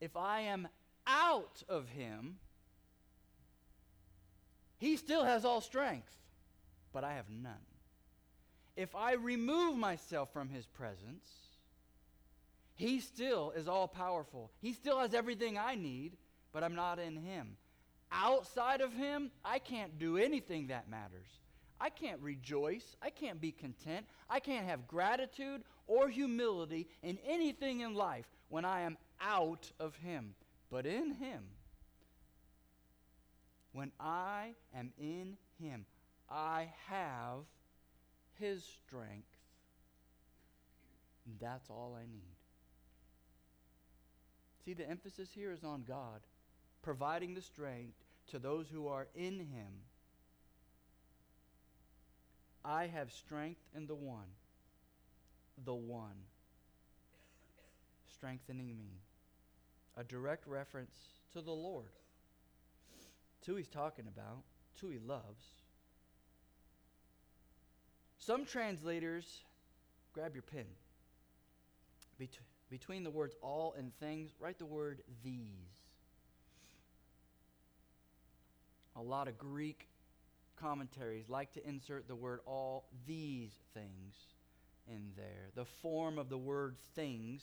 If 0.00 0.16
I 0.16 0.40
am 0.40 0.68
out 1.06 1.62
of 1.68 1.88
Him, 1.88 2.38
He 4.78 4.96
still 4.96 5.24
has 5.24 5.44
all 5.44 5.60
strength, 5.60 6.14
but 6.92 7.04
I 7.04 7.14
have 7.14 7.28
none. 7.28 7.52
If 8.76 8.94
I 8.94 9.14
remove 9.14 9.76
myself 9.76 10.32
from 10.32 10.48
His 10.48 10.64
presence, 10.66 11.28
He 12.74 13.00
still 13.00 13.52
is 13.54 13.68
all 13.68 13.88
powerful. 13.88 14.50
He 14.62 14.72
still 14.72 15.00
has 15.00 15.12
everything 15.12 15.58
I 15.58 15.74
need, 15.74 16.16
but 16.52 16.64
I'm 16.64 16.74
not 16.74 16.98
in 16.98 17.16
Him. 17.16 17.56
Outside 18.10 18.80
of 18.80 18.92
Him, 18.92 19.30
I 19.44 19.58
can't 19.58 19.98
do 19.98 20.16
anything 20.16 20.68
that 20.68 20.88
matters. 20.88 21.28
I 21.80 21.90
can't 21.90 22.20
rejoice. 22.20 22.96
I 23.02 23.10
can't 23.10 23.40
be 23.40 23.52
content. 23.52 24.06
I 24.28 24.40
can't 24.40 24.66
have 24.66 24.88
gratitude 24.88 25.62
or 25.86 26.08
humility 26.08 26.88
in 27.02 27.18
anything 27.26 27.80
in 27.80 27.94
life 27.94 28.26
when 28.48 28.64
I 28.64 28.80
am 28.80 28.96
out 29.20 29.70
of 29.78 29.94
Him. 29.96 30.34
But 30.70 30.86
in 30.86 31.12
Him, 31.12 31.44
when 33.72 33.92
I 34.00 34.54
am 34.74 34.92
in 34.98 35.36
Him, 35.60 35.86
I 36.30 36.68
have 36.88 37.44
His 38.38 38.64
strength. 38.64 39.28
That's 41.40 41.68
all 41.70 41.96
I 41.96 42.02
need. 42.02 42.36
See, 44.64 44.74
the 44.74 44.88
emphasis 44.88 45.28
here 45.34 45.52
is 45.52 45.62
on 45.62 45.84
God 45.86 46.20
providing 46.82 47.34
the 47.34 47.42
strength 47.42 47.96
to 48.28 48.38
those 48.38 48.68
who 48.68 48.88
are 48.88 49.08
in 49.14 49.38
Him. 49.38 49.72
I 52.64 52.86
have 52.86 53.12
strength 53.12 53.60
in 53.74 53.86
the 53.86 53.94
one, 53.94 54.28
the 55.64 55.74
one, 55.74 56.16
strengthening 58.12 58.66
me. 58.66 59.00
A 59.96 60.04
direct 60.04 60.46
reference 60.46 60.94
to 61.32 61.40
the 61.40 61.50
Lord, 61.50 61.90
to 63.46 63.56
He's 63.56 63.68
talking 63.68 64.06
about, 64.06 64.42
to 64.80 64.90
He 64.90 64.98
loves. 64.98 65.44
Some 68.18 68.44
translators, 68.44 69.40
grab 70.12 70.34
your 70.34 70.42
pen. 70.42 70.66
Bet- 72.18 72.38
between 72.70 73.02
the 73.02 73.10
words 73.10 73.34
all 73.40 73.74
and 73.78 73.96
things, 73.98 74.32
write 74.38 74.58
the 74.58 74.66
word 74.66 75.02
these. 75.24 75.77
A 78.98 79.02
lot 79.02 79.28
of 79.28 79.38
Greek 79.38 79.88
commentaries 80.60 81.28
like 81.28 81.52
to 81.52 81.66
insert 81.66 82.08
the 82.08 82.16
word 82.16 82.40
all 82.46 82.86
these 83.06 83.52
things 83.72 84.14
in 84.88 85.12
there. 85.16 85.50
The 85.54 85.64
form 85.64 86.18
of 86.18 86.28
the 86.28 86.38
word 86.38 86.76
things 86.96 87.42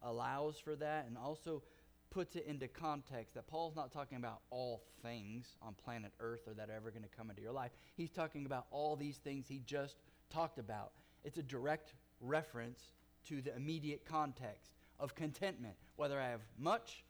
allows 0.00 0.58
for 0.58 0.76
that, 0.76 1.06
and 1.06 1.18
also 1.18 1.62
puts 2.10 2.36
it 2.36 2.46
into 2.46 2.68
context 2.68 3.34
that 3.34 3.46
Paul's 3.46 3.74
not 3.74 3.90
talking 3.90 4.18
about 4.18 4.42
all 4.50 4.82
things 5.02 5.56
on 5.60 5.74
planet 5.74 6.12
Earth 6.20 6.42
or 6.46 6.54
that 6.54 6.68
are 6.68 6.74
ever 6.74 6.90
going 6.90 7.02
to 7.02 7.08
come 7.08 7.30
into 7.30 7.42
your 7.42 7.52
life. 7.52 7.72
He's 7.96 8.10
talking 8.10 8.46
about 8.46 8.66
all 8.70 8.94
these 8.94 9.16
things 9.16 9.46
he 9.48 9.60
just 9.64 9.96
talked 10.30 10.58
about. 10.58 10.92
It's 11.24 11.38
a 11.38 11.42
direct 11.42 11.94
reference 12.20 12.92
to 13.28 13.40
the 13.40 13.56
immediate 13.56 14.04
context 14.04 14.72
of 15.00 15.14
contentment, 15.14 15.74
whether 15.96 16.20
I 16.20 16.28
have 16.28 16.42
much 16.58 17.04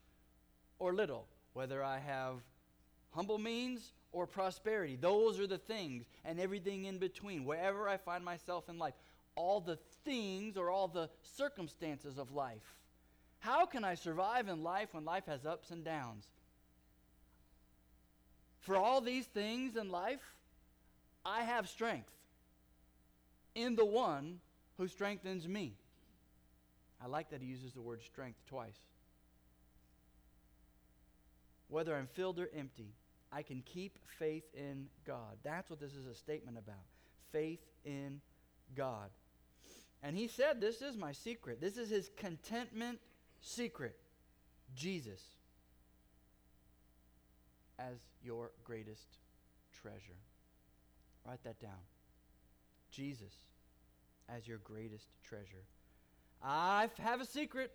or 0.79 0.95
little, 0.95 1.27
whether 1.53 1.83
I 1.83 1.99
have 1.99 2.37
humble 3.13 3.39
means 3.39 3.93
or 4.11 4.27
prosperity. 4.27 4.97
Those 4.97 5.41
are 5.41 5.47
the 5.47 5.59
things 5.59 6.05
and 6.25 6.39
everything 6.39 6.85
in 6.85 6.99
between. 6.99 7.45
Wherever 7.45 7.89
I 7.89 7.97
find 7.97 8.25
myself 8.25 8.69
in 8.69 8.79
life, 8.79 8.95
all 9.35 9.61
the 9.61 9.79
things 10.05 10.57
or 10.57 10.71
all 10.71 10.89
the 10.89 11.09
circumstances 11.23 12.19
of 12.19 12.33
life. 12.33 12.77
How 13.39 13.67
can 13.67 13.85
I 13.85 13.95
survive 13.95 14.49
in 14.49 14.63
life 14.63 14.91
when 14.93 15.05
life 15.05 15.27
has 15.27 15.47
ups 15.47 15.71
and 15.71 15.85
downs? 15.85 16.27
For 18.61 18.77
all 18.77 19.01
these 19.01 19.27
things 19.27 19.77
in 19.77 19.91
life, 19.91 20.21
I 21.25 21.43
have 21.43 21.69
strength 21.69 22.13
in 23.55 23.75
the 23.75 23.85
one 23.85 24.39
who 24.79 24.87
strengthens 24.87 25.47
me. 25.49 25.75
I 27.03 27.09
like 27.09 27.31
that 27.31 27.41
he 27.41 27.49
uses 27.49 27.73
the 27.73 27.81
word 27.81 28.03
strength 28.03 28.39
twice. 28.47 28.79
Whether 31.69 31.97
I'm 31.97 32.07
filled 32.07 32.39
or 32.39 32.49
empty, 32.57 32.93
I 33.33 33.43
can 33.43 33.63
keep 33.65 33.99
faith 34.19 34.45
in 34.55 34.87
God. 35.07 35.39
That's 35.43 35.71
what 35.71 35.81
this 35.81 35.95
is 35.95 36.07
a 36.07 36.15
statement 36.15 36.59
about 36.59 36.85
faith 37.33 37.61
in 37.85 38.21
God. 38.77 39.09
And 40.03 40.17
he 40.17 40.29
said, 40.29 40.61
This 40.61 40.83
is 40.83 40.97
my 40.97 41.13
secret. 41.13 41.61
This 41.61 41.77
is 41.77 41.89
his 41.89 42.11
contentment 42.17 42.99
secret. 43.41 43.97
Jesus 44.75 45.21
as 47.79 47.97
your 48.23 48.51
greatest 48.65 49.19
treasure. 49.81 50.19
Write 51.27 51.43
that 51.45 51.61
down. 51.61 51.71
Jesus 52.91 53.33
as 54.29 54.47
your 54.47 54.59
greatest 54.59 55.07
treasure. 55.23 55.65
I 56.43 56.91
have 56.99 57.21
a 57.21 57.27
secret. 57.27 57.73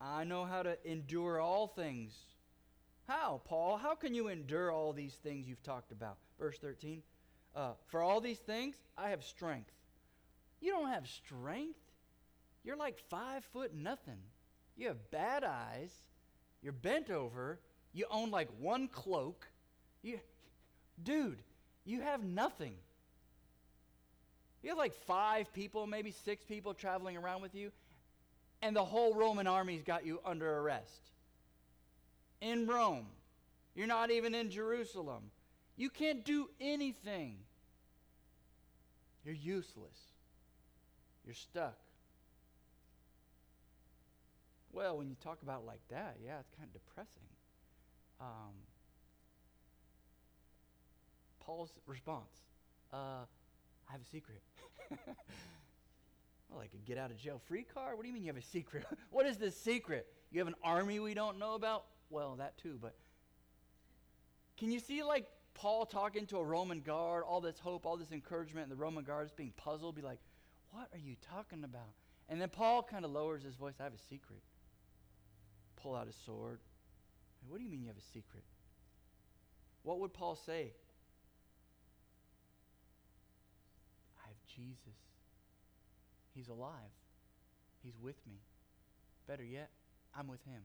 I 0.00 0.24
know 0.24 0.44
how 0.44 0.62
to 0.62 0.76
endure 0.84 1.40
all 1.40 1.68
things. 1.68 2.14
How, 3.06 3.40
Paul? 3.44 3.76
How 3.76 3.94
can 3.94 4.14
you 4.14 4.28
endure 4.28 4.70
all 4.70 4.92
these 4.92 5.14
things 5.14 5.48
you've 5.48 5.62
talked 5.62 5.92
about? 5.92 6.16
Verse 6.38 6.58
13. 6.58 7.02
Uh, 7.54 7.72
For 7.86 8.00
all 8.00 8.20
these 8.20 8.38
things, 8.38 8.76
I 8.96 9.10
have 9.10 9.24
strength. 9.24 9.72
You 10.60 10.70
don't 10.70 10.88
have 10.88 11.06
strength. 11.08 11.80
You're 12.64 12.76
like 12.76 12.98
five 13.10 13.44
foot 13.46 13.74
nothing. 13.74 14.20
You 14.76 14.88
have 14.88 15.10
bad 15.10 15.44
eyes. 15.44 15.92
You're 16.62 16.72
bent 16.72 17.10
over. 17.10 17.58
You 17.92 18.06
own 18.10 18.30
like 18.30 18.48
one 18.58 18.88
cloak. 18.88 19.46
You, 20.02 20.20
dude, 21.02 21.42
you 21.84 22.00
have 22.00 22.22
nothing. 22.22 22.74
You 24.62 24.70
have 24.70 24.78
like 24.78 24.94
five 24.94 25.52
people, 25.52 25.86
maybe 25.86 26.12
six 26.12 26.44
people 26.44 26.72
traveling 26.72 27.16
around 27.16 27.42
with 27.42 27.54
you, 27.54 27.72
and 28.62 28.76
the 28.76 28.84
whole 28.84 29.14
Roman 29.14 29.48
army's 29.48 29.82
got 29.82 30.06
you 30.06 30.20
under 30.24 30.58
arrest. 30.58 31.10
In 32.42 32.66
Rome. 32.66 33.06
You're 33.74 33.86
not 33.86 34.10
even 34.10 34.34
in 34.34 34.50
Jerusalem. 34.50 35.30
You 35.76 35.88
can't 35.88 36.24
do 36.24 36.50
anything. 36.60 37.36
You're 39.24 39.34
useless. 39.34 39.98
You're 41.24 41.34
stuck. 41.34 41.78
Well, 44.72 44.98
when 44.98 45.08
you 45.08 45.16
talk 45.22 45.40
about 45.42 45.64
like 45.64 45.80
that, 45.88 46.16
yeah, 46.22 46.40
it's 46.40 46.50
kind 46.58 46.68
of 46.68 46.72
depressing. 46.74 47.22
Um, 48.20 48.52
Paul's 51.40 51.72
response 51.86 52.42
uh, 52.92 53.24
I 53.88 53.92
have 53.92 54.00
a 54.00 54.04
secret. 54.04 54.42
well, 54.90 56.58
like 56.58 56.70
a 56.74 56.76
get 56.86 56.98
out 56.98 57.10
of 57.10 57.16
jail 57.16 57.40
free 57.46 57.64
card? 57.74 57.96
What 57.96 58.02
do 58.02 58.08
you 58.08 58.14
mean 58.14 58.22
you 58.22 58.32
have 58.32 58.36
a 58.36 58.46
secret? 58.46 58.84
what 59.10 59.26
is 59.26 59.38
this 59.38 59.56
secret? 59.56 60.06
You 60.30 60.40
have 60.40 60.48
an 60.48 60.54
army 60.62 61.00
we 61.00 61.14
don't 61.14 61.38
know 61.38 61.54
about? 61.54 61.84
Well, 62.12 62.36
that 62.36 62.58
too, 62.58 62.78
but 62.80 62.94
can 64.58 64.70
you 64.70 64.78
see 64.78 65.02
like 65.02 65.26
Paul 65.54 65.86
talking 65.86 66.26
to 66.26 66.36
a 66.36 66.44
Roman 66.44 66.80
guard, 66.80 67.24
all 67.26 67.40
this 67.40 67.58
hope, 67.58 67.86
all 67.86 67.96
this 67.96 68.12
encouragement, 68.12 68.64
and 68.64 68.70
the 68.70 68.80
Roman 68.80 69.02
guard 69.02 69.26
is 69.26 69.32
being 69.32 69.52
puzzled, 69.56 69.96
be 69.96 70.02
like, 70.02 70.18
what 70.70 70.88
are 70.92 70.98
you 70.98 71.16
talking 71.30 71.64
about? 71.64 71.94
And 72.28 72.38
then 72.38 72.50
Paul 72.50 72.82
kind 72.82 73.06
of 73.06 73.10
lowers 73.10 73.42
his 73.42 73.54
voice, 73.54 73.74
I 73.80 73.84
have 73.84 73.94
a 73.94 74.02
secret. 74.10 74.42
Pull 75.76 75.96
out 75.96 76.06
his 76.06 76.16
sword. 76.26 76.60
What 77.48 77.56
do 77.58 77.64
you 77.64 77.70
mean 77.70 77.80
you 77.80 77.88
have 77.88 77.96
a 77.96 78.12
secret? 78.12 78.44
What 79.82 79.98
would 80.00 80.12
Paul 80.12 80.36
say? 80.36 80.74
I 84.22 84.28
have 84.28 84.36
Jesus. 84.54 85.00
He's 86.34 86.48
alive. 86.48 86.72
He's 87.82 87.98
with 88.00 88.16
me. 88.26 88.36
Better 89.26 89.44
yet, 89.44 89.70
I'm 90.14 90.28
with 90.28 90.44
him. 90.44 90.62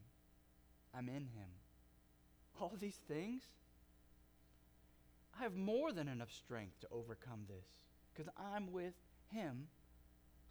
I'm 0.96 1.10
in 1.10 1.16
him. 1.16 1.50
All 2.60 2.74
these 2.80 3.00
things, 3.08 3.44
I 5.40 5.44
have 5.44 5.56
more 5.56 5.92
than 5.92 6.08
enough 6.08 6.32
strength 6.32 6.80
to 6.82 6.88
overcome 6.92 7.42
this 7.48 7.66
because 8.14 8.32
I'm 8.54 8.72
with 8.72 8.94
him 9.32 9.68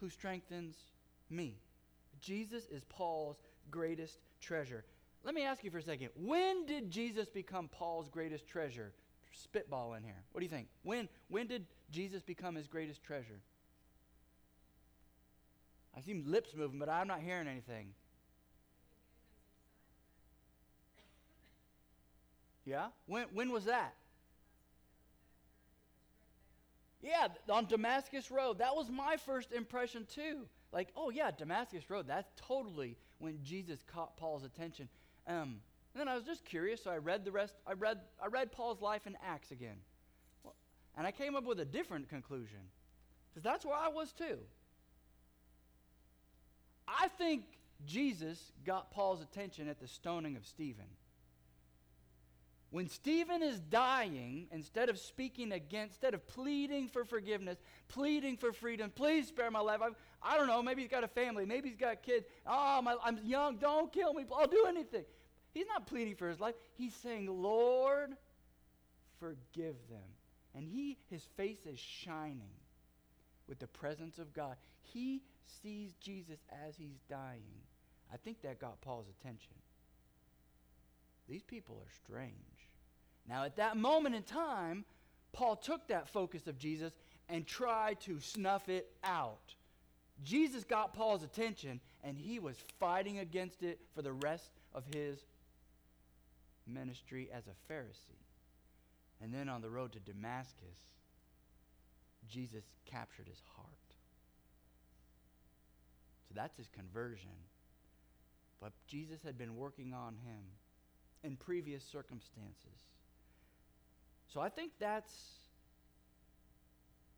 who 0.01 0.09
strengthens 0.09 0.77
me. 1.31 1.57
Jesus 2.21 2.67
is 2.67 2.85
Paul's 2.85 3.39
greatest 3.71 4.21
treasure. 4.41 4.85
Let 5.25 5.35
me 5.35 5.43
ask 5.43 5.65
you 5.65 5.71
for 5.71 5.79
a 5.79 5.83
second. 5.83 6.11
When 6.15 6.67
did 6.67 6.91
Jesus 6.91 7.29
become 7.29 7.69
Paul's 7.69 8.09
greatest 8.09 8.47
treasure? 8.47 8.93
Spitball 9.33 9.95
in 9.95 10.05
here. 10.05 10.23
What 10.33 10.41
do 10.41 10.45
you 10.45 10.51
think? 10.51 10.69
When 10.83 11.09
when 11.29 11.47
did 11.47 11.67
Jesus 11.91 12.23
become 12.23 12.55
his 12.55 12.69
greatest 12.69 13.03
treasure? 13.03 13.41
I 15.97 16.01
see 16.01 16.15
lips 16.15 16.55
moving, 16.55 16.79
but 16.79 16.89
I'm 16.89 17.09
not 17.09 17.21
hearing 17.21 17.49
anything. 17.49 17.89
Yeah? 22.67 22.89
When 23.07 23.25
when 23.33 23.53
was 23.53 23.65
that? 23.65 23.95
Yeah, 27.01 27.29
on 27.49 27.67
Damascus 27.67 28.31
Road. 28.31 28.59
That 28.59 28.75
was 28.75 28.91
my 28.91 29.17
first 29.17 29.53
impression 29.53 30.07
too. 30.13 30.47
Like, 30.73 30.89
oh 30.97 31.11
yeah, 31.11 31.31
Damascus 31.31 31.89
Road. 31.89 32.07
That's 32.09 32.29
totally 32.37 32.97
when 33.19 33.39
Jesus 33.45 33.79
caught 33.87 34.17
Paul's 34.17 34.43
attention. 34.43 34.89
Um, 35.29 35.61
and 35.95 36.01
then 36.01 36.09
I 36.09 36.15
was 36.17 36.25
just 36.25 36.45
curious, 36.45 36.83
so 36.83 36.91
I 36.91 36.99
read 36.99 37.25
the 37.25 37.31
rest. 37.31 37.55
I 37.67 37.73
read 37.75 38.01
I 38.23 38.27
read 38.27 38.51
Paul's 38.51 38.83
life 38.83 39.07
in 39.07 39.17
Acts 39.25 39.53
again, 39.53 39.77
well, 40.43 40.57
and 40.99 41.07
I 41.07 41.13
came 41.13 41.37
up 41.37 41.45
with 41.45 41.61
a 41.61 41.65
different 41.65 42.09
conclusion, 42.09 42.59
because 43.31 43.45
that's 43.45 43.65
where 43.65 43.77
I 43.77 43.89
was 43.89 44.13
too. 44.13 44.39
I 46.89 47.09
think 47.19 47.45
Jesus 47.85 48.53
got 48.65 48.91
Paul's 48.91 49.23
attention 49.23 49.69
at 49.69 49.81
the 49.81 49.89
stoning 49.89 50.37
of 50.37 50.45
Stephen. 50.45 50.87
When 52.77 52.91
Stephen 52.91 53.43
is 53.43 53.59
dying, 53.59 54.49
instead 54.53 54.91
of 54.91 54.99
speaking 54.99 55.53
against, 55.53 55.95
instead 55.95 56.13
of 56.13 56.27
pleading 56.29 56.89
for 56.89 57.07
forgiveness, 57.07 57.57
pleading 57.89 58.37
for 58.37 58.53
freedom, 58.53 58.93
please 58.95 59.29
spare 59.29 59.51
my 59.51 59.61
life. 59.61 59.81
I, 59.81 59.89
I 60.23 60.37
don't 60.37 60.47
know, 60.47 60.63
maybe 60.63 60.83
he's 60.83 60.91
got 60.91 61.03
a 61.03 61.09
family, 61.09 61.47
maybe 61.47 61.71
he's 61.71 61.79
got 61.79 62.03
kids. 62.03 62.27
Oh, 62.47 62.83
my, 62.83 62.97
I'm 63.03 63.19
young, 63.25 63.57
don't 63.57 63.91
kill 63.91 64.13
me, 64.13 64.27
I'll 64.31 64.47
do 64.47 64.67
anything. 64.69 65.07
He's 65.55 65.65
not 65.67 65.87
pleading 65.87 66.17
for 66.17 66.29
his 66.29 66.39
life. 66.39 66.55
He's 66.75 66.95
saying, 66.97 67.29
Lord, 67.43 68.11
forgive 69.21 69.77
them. 69.89 70.11
And 70.55 70.69
he, 70.69 70.99
his 71.09 71.23
face 71.35 71.65
is 71.65 71.79
shining 71.79 72.61
with 73.49 73.59
the 73.59 73.69
presence 73.69 74.19
of 74.19 74.35
God. 74.35 74.57
He 74.83 75.23
sees 75.63 75.95
Jesus 75.95 76.41
as 76.67 76.77
he's 76.77 77.01
dying. 77.09 77.63
I 78.13 78.19
think 78.19 78.43
that 78.43 78.61
got 78.61 78.83
Paul's 78.83 79.09
attention. 79.19 79.55
These 81.27 81.43
people 81.43 81.77
are 81.83 81.91
strange. 82.05 82.56
Now, 83.29 83.45
at 83.45 83.57
that 83.57 83.77
moment 83.77 84.15
in 84.15 84.23
time, 84.23 84.85
Paul 85.33 85.57
took 85.57 85.89
that 85.89 86.09
focus 86.09 86.47
of 86.47 86.59
Jesus 86.59 86.93
and 87.29 87.47
tried 87.47 88.01
to 88.03 88.21
snuff 88.21 88.69
it 88.69 88.89
out. 89.03 89.55
Jesus 90.23 90.65
got 90.65 90.95
Paul's 90.95 91.23
attention, 91.23 91.81
and 92.03 92.17
he 92.17 92.39
was 92.39 92.57
fighting 92.79 93.19
against 93.19 93.63
it 93.63 93.81
for 93.95 94.03
the 94.03 94.13
rest 94.13 94.51
of 94.75 94.85
his 94.95 95.19
ministry 96.67 97.29
as 97.33 97.45
a 97.47 97.73
Pharisee. 97.73 98.25
And 99.21 99.33
then 99.33 99.49
on 99.49 99.61
the 99.61 99.71
road 99.71 99.93
to 99.93 100.01
Damascus, 100.01 100.79
Jesus 102.29 102.65
captured 102.85 103.29
his 103.29 103.43
heart. 103.57 103.69
So 106.29 106.35
that's 106.35 106.57
his 106.57 106.69
conversion. 106.69 107.31
But 108.61 108.73
Jesus 108.87 109.23
had 109.23 109.37
been 109.37 109.57
working 109.57 109.93
on 109.93 110.15
him 110.15 110.43
in 111.23 111.37
previous 111.37 111.85
circumstances. 111.85 112.96
So 114.33 114.41
I 114.41 114.49
think 114.49 114.73
that's 114.79 115.13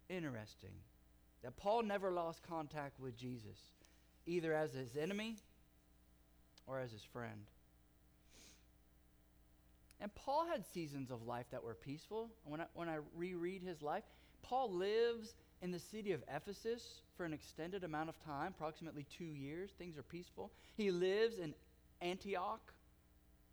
interesting 0.09 0.75
that 1.43 1.57
Paul 1.57 1.83
never 1.83 2.11
lost 2.11 2.43
contact 2.49 3.01
with 3.01 3.17
Jesus, 3.17 3.59
either 4.27 4.55
as 4.55 4.73
his 4.73 4.97
enemy 4.97 5.37
or 6.67 6.81
as 6.81 6.93
his 6.93 7.03
friend. 7.13 7.47
And 10.01 10.15
Paul 10.15 10.47
had 10.47 10.65
seasons 10.67 11.11
of 11.11 11.27
life 11.27 11.47
that 11.51 11.63
were 11.63 11.75
peaceful. 11.75 12.31
When 12.45 12.61
I, 12.61 12.67
when 12.75 12.89
I 12.89 12.99
reread 13.17 13.63
his 13.63 13.83
life, 13.83 14.05
Paul 14.43 14.73
lives 14.73 15.35
in 15.61 15.73
the 15.73 15.79
city 15.79 16.13
of 16.13 16.23
Ephesus 16.33 17.01
for 17.17 17.25
an 17.25 17.33
extended 17.33 17.83
amount 17.83 18.09
of 18.09 18.25
time, 18.25 18.55
approximately 18.57 19.07
two 19.17 19.25
years. 19.25 19.71
Things 19.77 19.99
are 19.99 20.05
peaceful. 20.05 20.53
He 20.77 20.91
lives 20.91 21.39
in 21.39 21.53
Antioch 22.01 22.73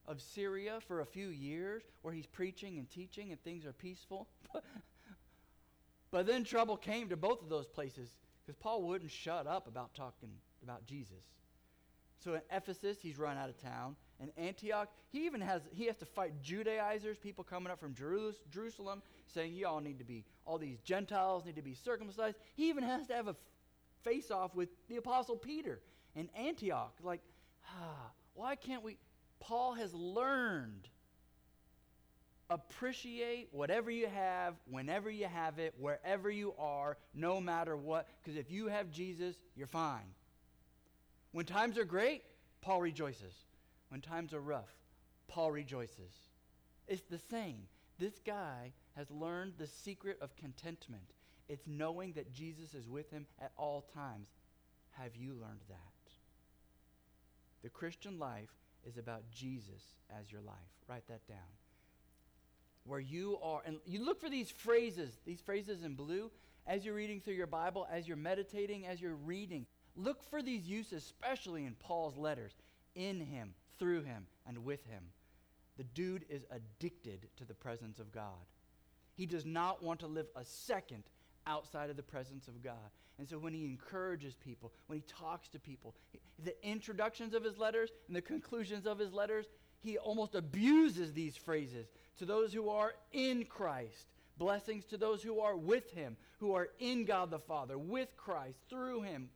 of 0.08 0.22
Syria 0.22 0.80
for 0.88 1.01
a 1.01 1.06
few 1.06 1.30
years 1.30 1.84
where 2.01 2.14
he's 2.14 2.26
preaching 2.26 2.78
and 2.78 2.89
teaching 2.89 3.32
and 3.32 3.43
things 3.43 3.66
are 3.66 3.74
peaceful. 3.74 4.28
but 6.12 6.26
then 6.26 6.43
trouble 6.43 6.78
came 6.78 7.10
to 7.10 7.18
both 7.18 7.41
of 7.41 7.49
those 7.49 7.68
places 7.68 8.10
because 8.45 8.58
Paul 8.58 8.84
wouldn't 8.84 9.12
shut 9.12 9.47
up 9.47 9.68
about 9.68 9.93
talking 9.93 10.30
about 10.64 10.86
Jesus. 10.86 11.24
So 12.24 12.34
in 12.34 12.41
Ephesus, 12.51 12.97
he's 13.01 13.18
run 13.18 13.38
out 13.38 13.49
of 13.49 13.62
town. 13.62 13.95
In 14.20 14.32
Antioch, 14.38 14.89
he 15.12 15.26
even 15.26 15.41
has 15.41 15.62
he 15.72 15.86
has 15.86 15.97
to 15.97 16.06
fight 16.06 16.34
Judaizers, 16.41 17.18
people 17.18 17.43
coming 17.43 17.72
up 17.72 17.80
from 17.80 17.93
Jerusalem, 17.93 19.01
saying 19.28 19.53
you 19.53 19.68
all 19.68 19.82
need 19.82 19.99
to 19.99 20.06
be 20.06 20.24
all 20.45 20.58
these 20.58 20.80
Gentiles 20.80 21.45
need 21.45 21.58
to 21.58 21.62
be 21.62 21.76
circumcised. 21.76 22.38
He 22.56 22.70
even 22.70 22.84
has 22.84 23.08
to 23.08 23.14
have 23.14 23.28
a 23.28 23.36
face 24.03 24.32
off 24.32 24.56
with 24.56 24.70
the 24.88 24.95
apostle 24.97 25.36
Peter 25.36 25.82
in 26.16 26.30
Antioch. 26.36 26.93
Like, 27.03 27.22
ah, 27.68 28.12
why 28.34 28.56
can't 28.56 28.84
we? 28.84 28.97
Paul 29.48 29.74
has 29.74 29.93
learned 29.93 30.88
appreciate 32.50 33.50
whatever 33.52 33.89
you 33.91 34.08
have, 34.08 34.56
whenever 34.70 35.10
you 35.10 35.26
have 35.26 35.60
it, 35.60 35.74
wherever 35.80 36.30
you 36.30 36.54
are, 36.58 36.98
no 37.14 37.39
matter 37.39 37.76
what. 37.76 38.08
Because 38.22 38.38
if 38.38 38.52
you 38.52 38.68
have 38.68 38.91
Jesus, 38.91 39.36
you're 39.56 39.68
fine. 39.68 40.14
When 41.32 41.46
times 41.46 41.78
are 41.78 41.86
great, 41.86 42.24
Paul 42.62 42.82
rejoices. 42.82 43.34
When 43.89 44.02
times 44.02 44.34
are 44.34 44.41
rough, 44.41 44.74
Paul 45.28 45.52
rejoices. 45.52 46.14
It's 46.88 47.04
the 47.04 47.20
same. 47.20 47.64
This 48.00 48.20
guy 48.26 48.74
has 48.96 49.10
learned 49.12 49.54
the 49.58 49.68
secret 49.68 50.18
of 50.22 50.36
contentment. 50.36 51.14
It's 51.50 51.68
knowing 51.68 52.14
that 52.14 52.34
Jesus 52.34 52.74
is 52.74 52.88
with 52.88 53.12
him 53.12 53.28
at 53.39 53.52
all 53.58 53.86
times. 53.93 54.28
Have 54.91 55.16
you 55.16 55.34
learned 55.34 55.62
that? 55.70 55.78
The 57.64 57.70
Christian 57.70 58.18
life 58.18 58.50
is 58.86 58.98
about 58.98 59.30
Jesus 59.32 59.82
as 60.20 60.32
your 60.32 60.42
life. 60.42 60.56
Write 60.88 61.08
that 61.08 61.28
down. 61.28 61.38
Where 62.86 63.00
you 63.00 63.38
are, 63.42 63.62
and 63.66 63.78
you 63.86 64.06
look 64.06 64.22
for 64.22 64.30
these 64.30 64.52
phrases, 64.52 65.18
these 65.26 65.42
phrases 65.42 65.84
in 65.84 65.96
blue, 65.96 66.32
as 66.68 66.86
you're 66.86 66.96
reading 66.96 67.20
through 67.20 67.34
your 67.34 67.48
Bible, 67.48 67.88
as 67.92 68.08
you're 68.08 68.18
meditating, 68.18 68.86
as 68.86 69.02
you're 69.02 69.16
reading. 69.16 69.66
Look 69.96 70.24
for 70.24 70.42
these 70.42 70.68
uses, 70.68 71.04
especially 71.04 71.66
in 71.66 71.76
Paul's 71.76 72.18
letters, 72.18 72.54
in 72.96 73.20
him, 73.20 73.54
through 73.80 74.04
him, 74.04 74.28
and 74.48 74.64
with 74.64 74.86
him. 74.86 75.04
The 75.78 75.84
dude 75.84 76.26
is 76.30 76.46
addicted 76.52 77.28
to 77.38 77.46
the 77.46 77.54
presence 77.54 78.00
of 78.00 78.12
God. 78.12 78.46
He 79.16 79.26
does 79.26 79.46
not 79.46 79.84
want 79.84 80.02
to 80.02 80.08
live 80.08 80.28
a 80.36 80.46
second 80.46 81.04
outside 81.48 81.90
of 81.90 81.98
the 81.98 82.04
presence 82.04 82.48
of 82.48 82.64
God. 82.64 82.76
And 83.18 83.28
so 83.28 83.38
when 83.38 83.53
he 83.53 83.66
encourages 83.66 84.36
people, 84.36 84.74
when 84.88 84.99
he 84.99 85.05
talks 85.07 85.47
to 85.49 85.59
people, 85.59 85.95
the 86.43 86.55
introductions 86.68 87.34
of 87.34 87.43
his 87.43 87.57
letters 87.57 87.89
and 88.07 88.16
the 88.16 88.22
conclusions 88.22 88.86
of 88.86 88.99
his 88.99 89.13
letters, 89.13 89.45
he 89.80 89.97
almost 89.97 90.36
abuses 90.36 91.13
these 91.13 91.38
phrases 91.38 91.88
to 92.18 92.26
those 92.26 92.53
who 92.53 92.70
are 92.70 92.93
in 93.13 93.45
Christ. 93.45 94.07
Blessings 94.38 94.84
to 94.86 94.97
those 94.97 95.24
who 95.24 95.39
are 95.39 95.55
with 95.55 95.91
him, 95.91 96.18
who 96.39 96.53
are 96.53 96.68
in 96.80 97.05
God 97.05 97.32
the 97.32 97.39
Father, 97.39 97.78
with 97.78 98.09
Christ, 98.18 98.57
through 98.70 99.03
him, 99.03 99.30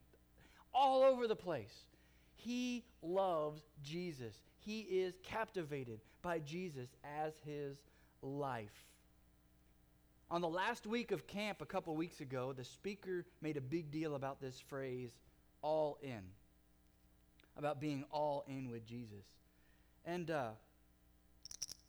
all 0.74 1.04
over 1.04 1.28
the 1.28 1.36
place. 1.36 1.74
He 2.36 2.84
loves 3.02 3.62
Jesus. 3.82 4.34
He 4.60 4.82
is 4.82 5.14
captivated 5.24 6.02
by 6.22 6.40
Jesus 6.40 6.90
as 7.04 7.34
his 7.46 7.78
life. 8.22 8.86
On 10.32 10.42
the 10.42 10.50
last 10.50 10.86
week 10.86 11.12
of 11.12 11.26
camp 11.26 11.60
a 11.62 11.66
couple 11.66 11.96
weeks 11.96 12.22
ago, 12.22 12.54
the 12.54 12.64
speaker 12.64 13.26
made 13.42 13.58
a 13.58 13.62
big 13.62 13.90
deal 13.90 14.14
about 14.14 14.40
this 14.40 14.60
phrase, 14.60 15.10
all 15.64 15.98
in, 16.04 16.22
about 17.58 17.82
being 17.82 18.04
all 18.12 18.46
in 18.48 18.70
with 18.70 18.86
Jesus. 18.86 19.26
And 20.06 20.30
uh, 20.30 20.50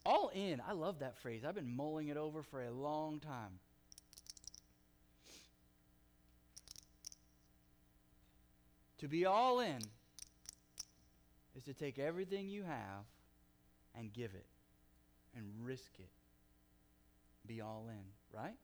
all 0.07 0.31
in, 0.35 0.63
I 0.67 0.73
love 0.73 1.01
that 1.01 1.19
phrase. 1.19 1.45
I've 1.47 1.55
been 1.55 1.77
mulling 1.77 2.09
it 2.09 2.17
over 2.17 2.43
for 2.43 2.63
a 2.63 2.71
long 2.71 3.21
time. 3.21 3.59
To 8.99 9.09
be 9.09 9.27
all 9.27 9.61
in 9.61 9.81
is 11.57 11.65
to 11.65 11.75
take 11.75 11.99
everything 11.99 12.49
you 12.49 12.63
have 12.63 13.05
and 13.95 14.13
give 14.13 14.33
it 14.35 14.47
and 15.37 15.45
risk 15.63 15.91
it. 15.99 16.11
Be 17.47 17.61
all 17.61 17.89
in, 17.91 18.05
right? 18.35 18.57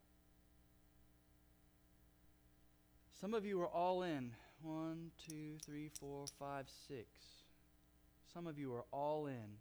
Some 3.21 3.35
of 3.35 3.45
you 3.45 3.61
are 3.63 3.69
all 3.69 4.03
in. 4.03 4.33
One, 4.63 5.11
two, 5.27 5.57
three, 5.65 5.91
four, 6.01 6.27
five, 6.39 6.67
six. 6.89 7.07
Some 8.33 8.47
of 8.47 8.59
you 8.59 8.75
are 8.75 8.85
all 8.93 9.27
in. 9.27 9.59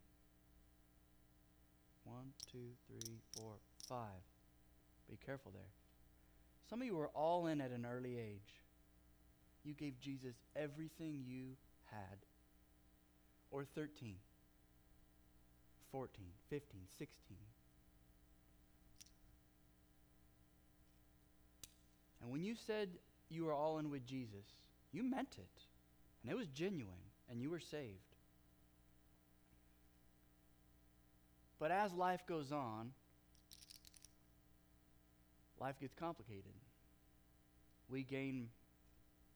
One, 2.03 2.33
two, 2.51 2.75
three, 2.87 3.19
four, 3.35 3.53
five. 3.87 4.23
Be 5.09 5.17
careful 5.25 5.51
there. 5.53 5.71
Some 6.69 6.81
of 6.81 6.87
you 6.87 6.99
are 6.99 7.09
all 7.09 7.47
in 7.47 7.61
at 7.61 7.71
an 7.71 7.85
early 7.85 8.17
age. 8.17 8.61
You 9.63 9.73
gave 9.73 9.99
Jesus 9.99 10.35
everything 10.55 11.23
you 11.25 11.57
had. 11.85 12.17
Or 13.51 13.63
13, 13.63 14.15
14, 15.91 16.25
15, 16.49 16.81
16. 16.97 17.37
When 22.35 22.43
you 22.43 22.53
said 22.67 22.89
you 23.29 23.45
were 23.45 23.53
all 23.53 23.77
in 23.77 23.89
with 23.89 24.05
Jesus, 24.05 24.43
you 24.91 25.09
meant 25.09 25.37
it. 25.37 25.63
And 26.21 26.29
it 26.29 26.35
was 26.35 26.47
genuine, 26.47 26.91
and 27.31 27.41
you 27.41 27.49
were 27.49 27.61
saved. 27.61 27.93
But 31.61 31.71
as 31.71 31.93
life 31.93 32.27
goes 32.27 32.51
on, 32.51 32.91
life 35.61 35.79
gets 35.79 35.93
complicated. 35.93 36.51
We 37.89 38.03
gain 38.03 38.49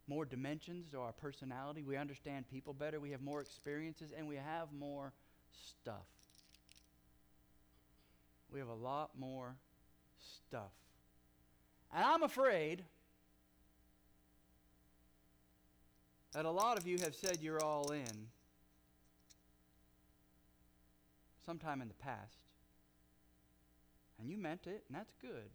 more 0.10 0.26
dimensions 0.26 0.90
to 0.92 1.00
our 1.00 1.14
personality. 1.14 1.84
We 1.84 1.96
understand 1.96 2.50
people 2.50 2.74
better. 2.74 3.00
We 3.00 3.12
have 3.12 3.22
more 3.22 3.40
experiences, 3.40 4.12
and 4.18 4.28
we 4.28 4.36
have 4.36 4.74
more 4.78 5.14
stuff. 5.54 6.04
We 8.52 8.60
have 8.60 8.68
a 8.68 8.74
lot 8.74 9.12
more 9.18 9.56
stuff. 10.18 10.74
And 11.94 12.04
I'm 12.04 12.24
afraid 12.24 12.84
that 16.34 16.46
a 16.46 16.52
lot 16.52 16.78
of 16.78 16.86
you 16.86 16.98
have 17.00 17.16
said 17.16 17.40
you're 17.42 17.64
all 17.64 17.92
in 17.92 18.28
sometime 21.46 21.82
in 21.82 21.88
the 21.88 21.96
past. 21.96 22.38
And 24.20 24.30
you 24.30 24.38
meant 24.38 24.68
it, 24.68 24.84
and 24.88 24.98
that's 24.98 25.14
good. 25.22 25.50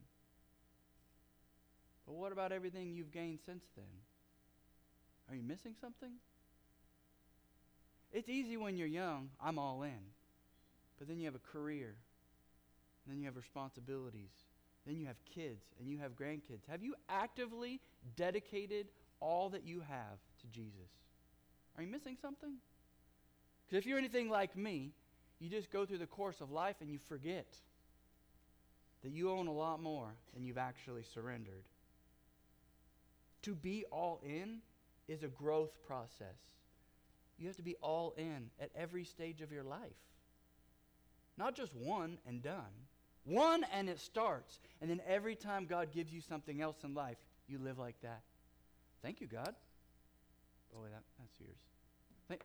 But 2.06 2.14
what 2.14 2.32
about 2.32 2.50
everything 2.50 2.92
you've 2.94 3.12
gained 3.12 3.38
since 3.46 3.64
then? 3.76 3.84
Are 5.28 5.36
you 5.36 5.42
missing 5.42 5.74
something? 5.80 6.10
It's 8.12 8.28
easy 8.28 8.56
when 8.56 8.76
you're 8.76 8.88
young, 8.88 9.30
I'm 9.40 9.58
all 9.58 9.82
in. 9.82 10.00
But 10.98 11.08
then 11.08 11.18
you 11.18 11.26
have 11.26 11.34
a 11.34 11.52
career, 11.52 11.94
and 13.04 13.14
then 13.14 13.20
you 13.20 13.26
have 13.26 13.36
responsibilities, 13.36 14.30
then 14.86 14.96
you 14.96 15.06
have 15.06 15.16
kids, 15.24 15.64
and 15.78 15.88
you 15.88 15.98
have 15.98 16.16
grandkids. 16.16 16.66
Have 16.68 16.82
you 16.82 16.94
actively 17.08 17.80
dedicated 18.16 18.88
all 19.20 19.48
that 19.50 19.64
you 19.64 19.80
have 19.80 20.18
to 20.40 20.46
Jesus? 20.48 20.90
Are 21.76 21.82
you 21.82 21.88
missing 21.88 22.16
something? 22.20 22.54
Because 23.64 23.78
if 23.78 23.86
you're 23.86 23.98
anything 23.98 24.28
like 24.28 24.56
me, 24.56 24.92
you 25.40 25.48
just 25.48 25.70
go 25.70 25.86
through 25.86 25.98
the 25.98 26.06
course 26.06 26.40
of 26.40 26.50
life 26.50 26.76
and 26.80 26.90
you 26.90 26.98
forget 27.08 27.46
that 29.02 29.12
you 29.12 29.30
own 29.30 29.46
a 29.46 29.52
lot 29.52 29.82
more 29.82 30.08
than 30.34 30.44
you've 30.44 30.58
actually 30.58 31.02
surrendered. 31.14 31.64
To 33.42 33.54
be 33.54 33.84
all 33.90 34.20
in 34.24 34.58
is 35.08 35.22
a 35.22 35.28
growth 35.28 35.82
process. 35.86 36.38
You 37.38 37.46
have 37.46 37.56
to 37.56 37.62
be 37.62 37.76
all 37.82 38.14
in 38.16 38.50
at 38.60 38.70
every 38.74 39.04
stage 39.04 39.40
of 39.40 39.52
your 39.52 39.64
life. 39.64 39.80
Not 41.36 41.54
just 41.54 41.74
one 41.74 42.18
and 42.26 42.42
done. 42.42 42.86
One 43.24 43.64
and 43.72 43.88
it 43.88 44.00
starts. 44.00 44.60
And 44.80 44.90
then 44.90 45.00
every 45.06 45.34
time 45.34 45.66
God 45.66 45.92
gives 45.92 46.12
you 46.12 46.20
something 46.20 46.60
else 46.60 46.76
in 46.84 46.94
life, 46.94 47.16
you 47.48 47.58
live 47.58 47.78
like 47.78 48.00
that. 48.02 48.22
Thank 49.02 49.20
you, 49.20 49.26
God. 49.26 49.54
Oh, 50.74 50.82
wait, 50.82 50.92
that, 50.92 51.02
that's 51.18 51.38
yours. 51.40 51.56
Thank, 52.28 52.42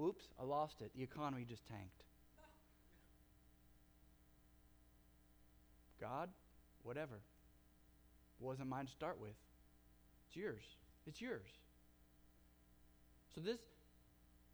oops, 0.00 0.24
I 0.40 0.44
lost 0.44 0.80
it. 0.80 0.90
The 0.96 1.02
economy 1.02 1.44
just 1.48 1.66
tanked. 1.66 2.02
God, 6.00 6.28
whatever. 6.82 7.20
Wasn't 8.40 8.68
mine 8.68 8.86
to 8.86 8.92
start 8.92 9.20
with. 9.20 9.34
It's 10.28 10.36
yours. 10.36 10.64
It's 11.06 11.20
yours. 11.20 11.48
So 13.34 13.40
this 13.40 13.58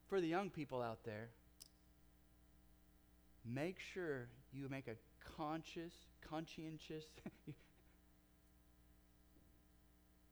for 0.09 0.21
the 0.21 0.27
young 0.27 0.51
people 0.51 0.83
out 0.83 1.05
there, 1.05 1.29
make 3.45 3.79
sure 3.95 4.29
you 4.53 4.69
make 4.69 4.89
a 4.89 4.95
conscious, 5.37 5.93
conscientious, 6.29 7.05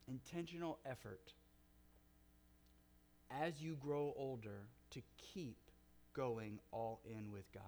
intentional 0.09 0.79
effort 0.87 1.33
as 3.31 3.61
you 3.61 3.77
grow 3.77 4.15
older 4.17 4.67
to 4.91 5.03
keep 5.17 5.59
going 6.15 6.59
all 6.73 7.01
in 7.05 7.31
with 7.31 7.51
God. 7.53 7.63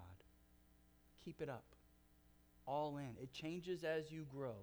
Keep 1.23 1.41
it 1.41 1.49
up. 1.49 1.63
All 2.65 2.97
in. 2.97 3.15
It 3.21 3.31
changes 3.33 3.83
as 3.83 4.11
you 4.11 4.25
grow. 4.35 4.55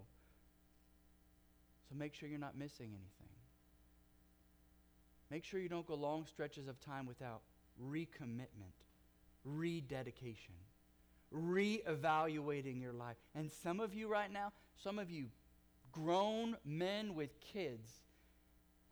So 1.89 1.97
make 1.97 2.15
sure 2.15 2.29
you're 2.29 2.39
not 2.39 2.57
missing 2.57 2.89
anything. 2.89 3.35
Make 5.31 5.45
sure 5.45 5.61
you 5.61 5.69
don't 5.69 5.87
go 5.87 5.95
long 5.95 6.27
stretches 6.27 6.69
of 6.69 6.81
time 6.81 7.07
without 7.07 7.43
recommitment, 7.83 8.75
rededication, 9.45 10.55
reevaluating 11.35 12.81
your 12.81 12.93
life. 12.93 13.17
And 13.35 13.51
some 13.51 13.81
of 13.81 13.95
you 13.95 14.09
right 14.09 14.33
now, 14.33 14.53
some 14.83 14.99
of 14.99 15.11
you 15.11 15.27
grown 15.93 16.57
men 16.65 17.15
with 17.15 17.41
kids 17.41 17.91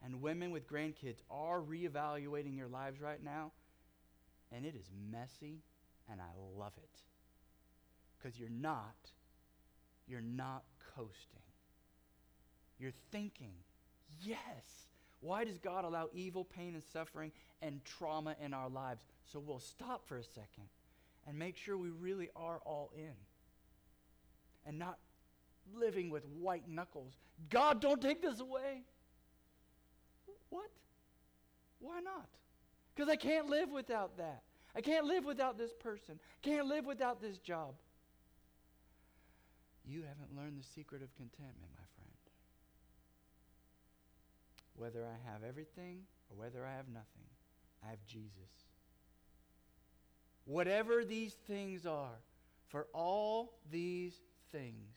and 0.04 0.20
women 0.20 0.50
with 0.50 0.68
grandkids 0.68 1.22
are 1.30 1.60
reevaluating 1.60 2.56
your 2.56 2.68
lives 2.68 3.00
right 3.00 3.22
now. 3.22 3.52
And 4.52 4.64
it 4.64 4.74
is 4.76 4.90
messy, 5.10 5.62
and 6.10 6.20
I 6.20 6.58
love 6.58 6.72
it. 6.76 7.00
Because 8.16 8.38
you're 8.38 8.48
not, 8.48 8.94
you're 10.06 10.20
not 10.20 10.62
coasting. 10.94 11.42
You're 12.78 12.92
thinking, 13.10 13.54
yes. 14.20 14.86
Why 15.20 15.44
does 15.44 15.58
God 15.58 15.84
allow 15.84 16.08
evil, 16.12 16.44
pain, 16.44 16.74
and 16.74 16.84
suffering 16.92 17.32
and 17.62 17.84
trauma 17.84 18.36
in 18.40 18.54
our 18.54 18.68
lives? 18.68 19.04
So 19.24 19.40
we'll 19.40 19.58
stop 19.58 20.06
for 20.06 20.18
a 20.18 20.24
second 20.24 20.68
and 21.26 21.38
make 21.38 21.56
sure 21.56 21.76
we 21.76 21.90
really 21.90 22.28
are 22.36 22.60
all 22.64 22.90
in 22.96 23.14
and 24.64 24.78
not 24.78 24.98
living 25.74 26.10
with 26.10 26.24
white 26.26 26.68
knuckles. 26.68 27.14
God, 27.50 27.80
don't 27.80 28.00
take 28.00 28.22
this 28.22 28.40
away. 28.40 28.82
What? 30.50 30.70
Why 31.80 32.00
not? 32.00 32.28
Because 32.94 33.10
I 33.10 33.16
can't 33.16 33.48
live 33.48 33.70
without 33.70 34.16
that. 34.18 34.42
I 34.74 34.80
can't 34.80 35.06
live 35.06 35.24
without 35.24 35.58
this 35.58 35.72
person. 35.72 36.20
Can't 36.42 36.66
live 36.66 36.86
without 36.86 37.20
this 37.20 37.38
job. 37.38 37.74
You 39.88 40.02
haven't 40.02 40.36
learned 40.36 40.58
the 40.58 40.66
secret 40.74 41.02
of 41.02 41.14
contentment, 41.14 41.70
my 41.74 41.86
friend. 41.96 42.12
Whether 44.74 45.04
I 45.06 45.30
have 45.30 45.42
everything 45.44 46.00
or 46.30 46.36
whether 46.36 46.66
I 46.66 46.72
have 46.76 46.88
nothing, 46.88 47.30
I 47.84 47.90
have 47.90 48.04
Jesus. 48.06 48.50
Whatever 50.46 51.04
these 51.04 51.34
things 51.46 51.86
are, 51.86 52.20
for 52.68 52.86
all 52.94 53.58
these 53.70 54.14
things, 54.52 54.96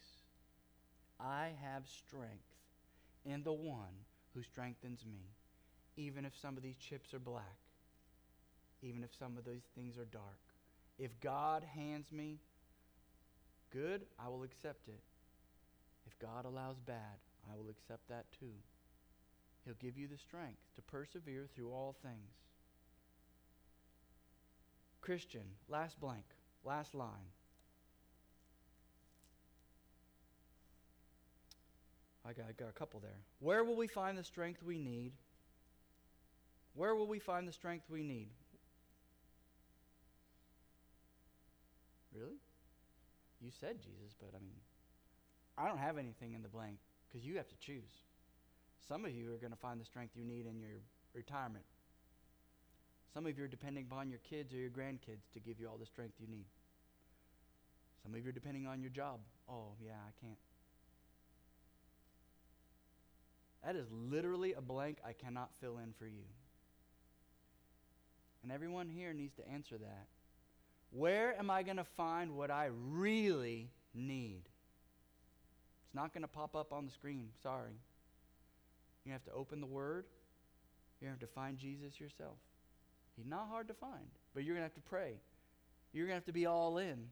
I 1.19 1.49
have 1.61 1.87
strength 1.87 2.55
in 3.25 3.43
the 3.43 3.51
one 3.53 4.05
who 4.33 4.43
strengthens 4.43 5.03
me, 5.05 5.21
even 5.97 6.23
if 6.23 6.37
some 6.39 6.55
of 6.55 6.63
these 6.63 6.77
chips 6.77 7.13
are 7.13 7.19
black, 7.19 7.57
even 8.81 9.03
if 9.03 9.09
some 9.17 9.37
of 9.37 9.45
these 9.45 9.67
things 9.75 9.97
are 9.97 10.05
dark. 10.05 10.39
If 10.99 11.19
God 11.19 11.63
hands 11.63 12.11
me 12.11 12.37
good, 13.71 14.05
I 14.19 14.29
will 14.29 14.43
accept 14.43 14.87
it. 14.87 15.01
If 16.05 16.17
God 16.19 16.45
allows 16.45 16.77
bad, 16.79 17.17
I 17.51 17.55
will 17.55 17.69
accept 17.69 18.07
that 18.09 18.25
too. 18.39 18.53
He'll 19.65 19.73
give 19.75 19.97
you 19.97 20.07
the 20.07 20.17
strength 20.17 20.59
to 20.75 20.81
persevere 20.83 21.47
through 21.53 21.71
all 21.71 21.95
things. 22.03 22.33
Christian, 25.01 25.43
last 25.67 25.99
blank, 25.99 26.25
last 26.63 26.93
line. 26.93 27.31
I 32.25 32.33
got, 32.33 32.45
I 32.49 32.51
got 32.51 32.69
a 32.69 32.73
couple 32.73 32.99
there. 32.99 33.17
Where 33.39 33.63
will 33.63 33.75
we 33.75 33.87
find 33.87 34.17
the 34.17 34.23
strength 34.23 34.61
we 34.61 34.77
need? 34.77 35.13
Where 36.75 36.93
will 36.93 37.07
we 37.07 37.19
find 37.19 37.47
the 37.47 37.51
strength 37.51 37.85
we 37.89 38.03
need? 38.03 38.27
Really? 42.13 42.37
You 43.41 43.51
said 43.59 43.81
Jesus, 43.81 44.15
but 44.19 44.29
I 44.35 44.39
mean, 44.39 44.59
I 45.57 45.67
don't 45.67 45.77
have 45.77 45.97
anything 45.97 46.33
in 46.33 46.41
the 46.41 46.49
blank 46.49 46.77
because 47.07 47.25
you 47.25 47.37
have 47.37 47.47
to 47.47 47.57
choose. 47.57 48.03
Some 48.87 49.05
of 49.05 49.11
you 49.11 49.33
are 49.33 49.37
going 49.37 49.51
to 49.51 49.57
find 49.57 49.79
the 49.79 49.85
strength 49.85 50.13
you 50.15 50.23
need 50.23 50.45
in 50.45 50.59
your 50.59 50.81
retirement. 51.13 51.65
Some 53.13 53.25
of 53.25 53.37
you 53.37 53.43
are 53.43 53.47
depending 53.47 53.85
upon 53.89 54.09
your 54.09 54.19
kids 54.19 54.53
or 54.53 54.57
your 54.57 54.69
grandkids 54.69 55.29
to 55.33 55.39
give 55.39 55.59
you 55.59 55.67
all 55.67 55.77
the 55.77 55.85
strength 55.85 56.15
you 56.19 56.27
need. 56.27 56.45
Some 58.03 58.13
of 58.13 58.23
you 58.23 58.29
are 58.29 58.33
depending 58.33 58.67
on 58.67 58.81
your 58.81 58.91
job. 58.91 59.19
Oh, 59.49 59.73
yeah, 59.83 59.93
I 59.93 60.25
can't. 60.25 60.37
That 63.65 63.75
is 63.75 63.87
literally 63.91 64.53
a 64.53 64.61
blank 64.61 64.99
I 65.05 65.13
cannot 65.13 65.49
fill 65.59 65.79
in 65.79 65.93
for 65.97 66.05
you. 66.05 66.23
And 68.43 68.51
everyone 68.51 68.89
here 68.89 69.13
needs 69.13 69.35
to 69.35 69.49
answer 69.49 69.77
that. 69.77 70.07
Where 70.91 71.37
am 71.37 71.49
I 71.49 71.63
going 71.63 71.77
to 71.77 71.83
find 71.83 72.35
what 72.35 72.49
I 72.49 72.69
really 72.71 73.69
need? 73.93 74.43
It's 75.85 75.95
not 75.95 76.13
going 76.13 76.21
to 76.21 76.27
pop 76.27 76.55
up 76.55 76.71
on 76.71 76.85
the 76.85 76.91
screen. 76.91 77.29
Sorry. 77.43 77.73
You 79.05 79.11
have 79.11 79.23
to 79.25 79.31
open 79.33 79.59
the 79.59 79.67
Word. 79.67 80.05
You 81.01 81.09
have 81.09 81.19
to 81.19 81.27
find 81.27 81.57
Jesus 81.57 81.99
yourself. 81.99 82.37
He's 83.19 83.29
not 83.29 83.49
hard 83.49 83.67
to 83.67 83.73
find, 83.73 84.07
but 84.33 84.45
you're 84.45 84.55
going 84.55 84.61
to 84.61 84.71
have 84.71 84.75
to 84.75 84.89
pray. 84.89 85.15
You're 85.91 86.05
going 86.05 86.13
to 86.13 86.19
have 86.19 86.25
to 86.27 86.31
be 86.33 86.45
all 86.45 86.77
in. 86.77 87.07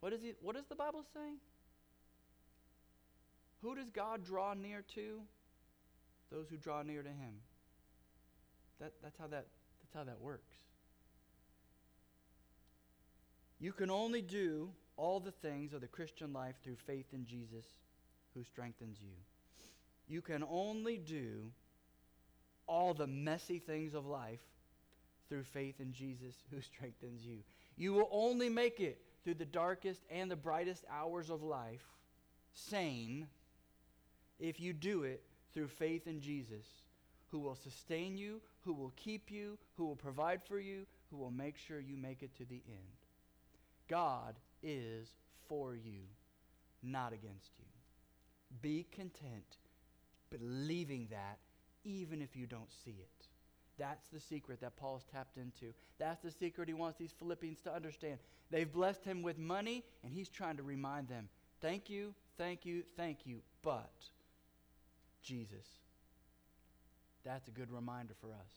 What, 0.00 0.12
is 0.12 0.20
he, 0.20 0.34
what 0.42 0.54
does 0.56 0.66
the 0.68 0.74
Bible 0.74 1.02
say? 1.14 1.38
Who 3.62 3.74
does 3.74 3.88
God 3.88 4.26
draw 4.26 4.52
near 4.52 4.84
to? 4.94 5.20
Those 6.30 6.50
who 6.50 6.58
draw 6.58 6.82
near 6.82 7.02
to 7.02 7.08
Him. 7.08 7.32
That, 8.78 8.92
that's, 9.02 9.18
how 9.18 9.26
that, 9.28 9.46
that's 9.80 9.94
how 9.94 10.04
that 10.04 10.20
works. 10.20 10.52
You 13.58 13.72
can 13.72 13.90
only 13.90 14.20
do 14.20 14.68
all 14.98 15.18
the 15.18 15.32
things 15.32 15.72
of 15.72 15.80
the 15.80 15.88
Christian 15.88 16.34
life 16.34 16.56
through 16.62 16.76
faith 16.86 17.06
in 17.14 17.24
Jesus 17.24 17.64
who 18.34 18.44
strengthens 18.44 18.98
you. 19.00 19.14
You 20.08 20.20
can 20.20 20.44
only 20.48 20.98
do 20.98 21.50
all 22.66 22.92
the 22.92 23.06
messy 23.06 23.58
things 23.58 23.94
of 23.94 24.04
life 24.04 24.40
through 25.28 25.44
faith 25.44 25.80
in 25.80 25.92
Jesus 25.92 26.34
who 26.50 26.60
strengthens 26.60 27.24
you. 27.24 27.38
You 27.76 27.92
will 27.92 28.08
only 28.10 28.48
make 28.48 28.80
it 28.80 29.00
through 29.24 29.34
the 29.34 29.44
darkest 29.44 30.02
and 30.10 30.30
the 30.30 30.36
brightest 30.36 30.84
hours 30.90 31.30
of 31.30 31.42
life 31.42 31.84
sane 32.54 33.28
if 34.40 34.60
you 34.60 34.72
do 34.72 35.04
it 35.04 35.22
through 35.52 35.68
faith 35.68 36.06
in 36.06 36.20
Jesus 36.20 36.66
who 37.30 37.38
will 37.38 37.54
sustain 37.54 38.16
you, 38.16 38.40
who 38.64 38.72
will 38.72 38.92
keep 38.96 39.30
you, 39.30 39.58
who 39.76 39.86
will 39.86 39.96
provide 39.96 40.42
for 40.42 40.58
you, 40.58 40.86
who 41.10 41.16
will 41.16 41.30
make 41.30 41.56
sure 41.56 41.80
you 41.80 41.96
make 41.96 42.22
it 42.22 42.34
to 42.36 42.44
the 42.44 42.62
end. 42.66 42.98
God 43.88 44.34
is 44.62 45.08
for 45.48 45.74
you, 45.74 46.00
not 46.82 47.12
against 47.12 47.50
you. 47.58 47.64
Be 48.62 48.86
content 48.90 49.56
believing 50.30 51.08
that 51.10 51.38
even 51.84 52.20
if 52.22 52.36
you 52.36 52.46
don't 52.46 52.72
see 52.84 52.96
it. 52.98 53.26
That's 53.78 54.08
the 54.08 54.20
secret 54.20 54.60
that 54.60 54.76
Paul's 54.76 55.04
tapped 55.12 55.36
into. 55.36 55.72
That's 55.98 56.22
the 56.22 56.30
secret 56.30 56.68
he 56.68 56.74
wants 56.74 56.98
these 56.98 57.12
Philippians 57.18 57.60
to 57.62 57.72
understand. 57.72 58.18
They've 58.50 58.70
blessed 58.70 59.04
him 59.04 59.22
with 59.22 59.38
money, 59.38 59.84
and 60.02 60.12
he's 60.12 60.28
trying 60.28 60.56
to 60.56 60.62
remind 60.62 61.08
them 61.08 61.28
thank 61.60 61.88
you, 61.88 62.14
thank 62.36 62.66
you, 62.66 62.82
thank 62.96 63.26
you, 63.26 63.40
but 63.62 63.92
Jesus. 65.22 65.66
That's 67.24 67.48
a 67.48 67.52
good 67.52 67.70
reminder 67.70 68.14
for 68.20 68.28
us. 68.28 68.52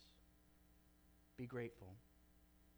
Be 1.38 1.46
grateful. 1.46 1.94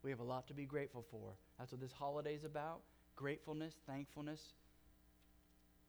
We 0.03 0.09
have 0.09 0.19
a 0.19 0.23
lot 0.23 0.47
to 0.47 0.53
be 0.53 0.65
grateful 0.65 1.05
for. 1.09 1.33
That's 1.57 1.71
what 1.71 1.81
this 1.81 1.93
holiday 1.93 2.35
is 2.35 2.43
about 2.43 2.81
gratefulness, 3.15 3.75
thankfulness. 3.87 4.41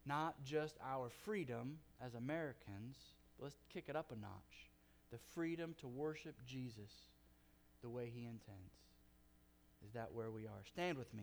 Not 0.07 0.35
just 0.45 0.77
our 0.87 1.09
freedom 1.25 1.79
as 2.05 2.15
Americans, 2.15 2.97
let's 3.39 3.57
kick 3.73 3.85
it 3.89 3.97
up 3.97 4.13
a 4.13 4.17
notch. 4.17 4.69
The 5.15 5.21
freedom 5.33 5.77
to 5.79 5.87
worship 5.87 6.35
Jesus 6.45 6.91
the 7.83 7.89
way 7.89 8.11
He 8.13 8.25
intends. 8.25 8.75
Is 9.87 9.93
that 9.93 10.13
where 10.13 10.29
we 10.29 10.43
are? 10.47 10.65
Stand 10.67 10.99
with 10.99 11.15
me. 11.15 11.23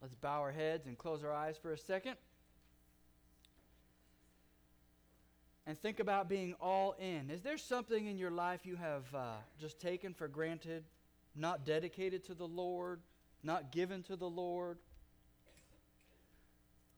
Let's 0.00 0.14
bow 0.14 0.42
our 0.42 0.52
heads 0.52 0.86
and 0.86 0.96
close 0.96 1.24
our 1.24 1.32
eyes 1.32 1.56
for 1.60 1.72
a 1.72 1.76
second. 1.78 2.14
and 5.66 5.76
think 5.76 5.98
about 5.98 6.28
being 6.28 6.54
all 6.60 6.94
in. 7.00 7.28
Is 7.28 7.42
there 7.42 7.58
something 7.58 8.06
in 8.06 8.16
your 8.16 8.30
life 8.30 8.60
you 8.64 8.76
have 8.76 9.12
uh, 9.12 9.32
just 9.58 9.80
taken 9.80 10.14
for 10.14 10.28
granted, 10.28 10.84
not 11.34 11.64
dedicated 11.64 12.22
to 12.26 12.34
the 12.34 12.46
Lord, 12.46 13.00
not 13.42 13.72
given 13.72 14.04
to 14.04 14.14
the 14.14 14.28
Lord, 14.28 14.78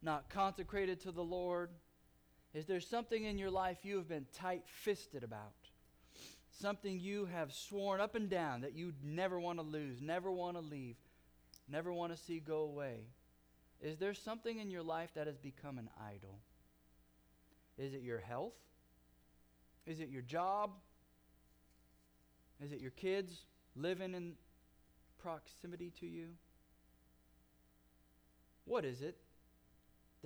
not 0.02 0.28
consecrated 0.28 1.00
to 1.02 1.12
the 1.12 1.24
Lord? 1.24 1.70
Is 2.54 2.66
there 2.66 2.80
something 2.80 3.24
in 3.24 3.38
your 3.38 3.50
life 3.50 3.78
you 3.82 3.96
have 3.96 4.08
been 4.08 4.26
tight 4.32 4.62
fisted 4.66 5.22
about? 5.22 5.52
something 6.60 6.98
you 6.98 7.26
have 7.26 7.52
sworn 7.52 8.00
up 8.00 8.14
and 8.14 8.30
down 8.30 8.62
that 8.62 8.74
you'd 8.74 9.04
never 9.04 9.38
want 9.38 9.58
to 9.58 9.62
lose, 9.62 10.00
never 10.00 10.30
want 10.30 10.56
to 10.56 10.62
leave, 10.62 10.96
never 11.68 11.92
want 11.92 12.14
to 12.14 12.18
see 12.18 12.40
go 12.40 12.60
away? 12.60 13.00
Is 13.80 13.98
there 13.98 14.14
something 14.14 14.58
in 14.58 14.70
your 14.70 14.82
life 14.82 15.10
that 15.14 15.26
has 15.26 15.36
become 15.36 15.78
an 15.78 15.90
idol? 16.08 16.38
Is 17.78 17.92
it 17.92 18.02
your 18.02 18.20
health? 18.20 18.54
Is 19.86 20.00
it 20.00 20.08
your 20.08 20.22
job? 20.22 20.70
Is 22.64 22.72
it 22.72 22.80
your 22.80 22.90
kids 22.92 23.42
living 23.76 24.14
in 24.14 24.32
proximity 25.18 25.92
to 26.00 26.06
you? 26.06 26.28
What 28.64 28.84
is 28.84 29.02
it 29.02 29.16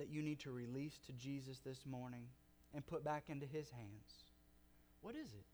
that 0.01 0.09
you 0.09 0.23
need 0.23 0.39
to 0.39 0.49
release 0.49 0.97
to 1.05 1.11
Jesus 1.13 1.59
this 1.63 1.85
morning 1.85 2.23
and 2.73 2.83
put 2.83 3.03
back 3.03 3.25
into 3.27 3.45
his 3.45 3.69
hands? 3.69 4.25
What 5.01 5.13
is 5.13 5.27
it? 5.27 5.45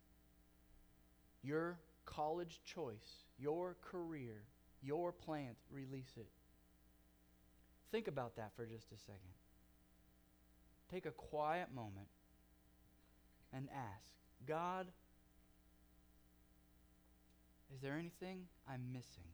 Your 1.44 1.78
college 2.06 2.62
choice, 2.64 3.26
your 3.38 3.76
career, 3.82 4.46
your 4.82 5.12
plant, 5.12 5.58
release 5.70 6.14
it. 6.16 6.30
Think 7.92 8.08
about 8.08 8.38
that 8.38 8.52
for 8.56 8.66
just 8.66 8.90
a 8.94 8.98
second. 8.98 9.36
Take 10.90 11.06
a 11.06 11.12
quiet 11.12 11.68
moment 11.76 12.08
and 13.52 13.68
ask 13.76 14.14
God, 14.48 14.88
is 17.76 17.82
there 17.82 17.98
anything 18.00 18.44
I'm 18.66 18.94
missing? 18.94 19.28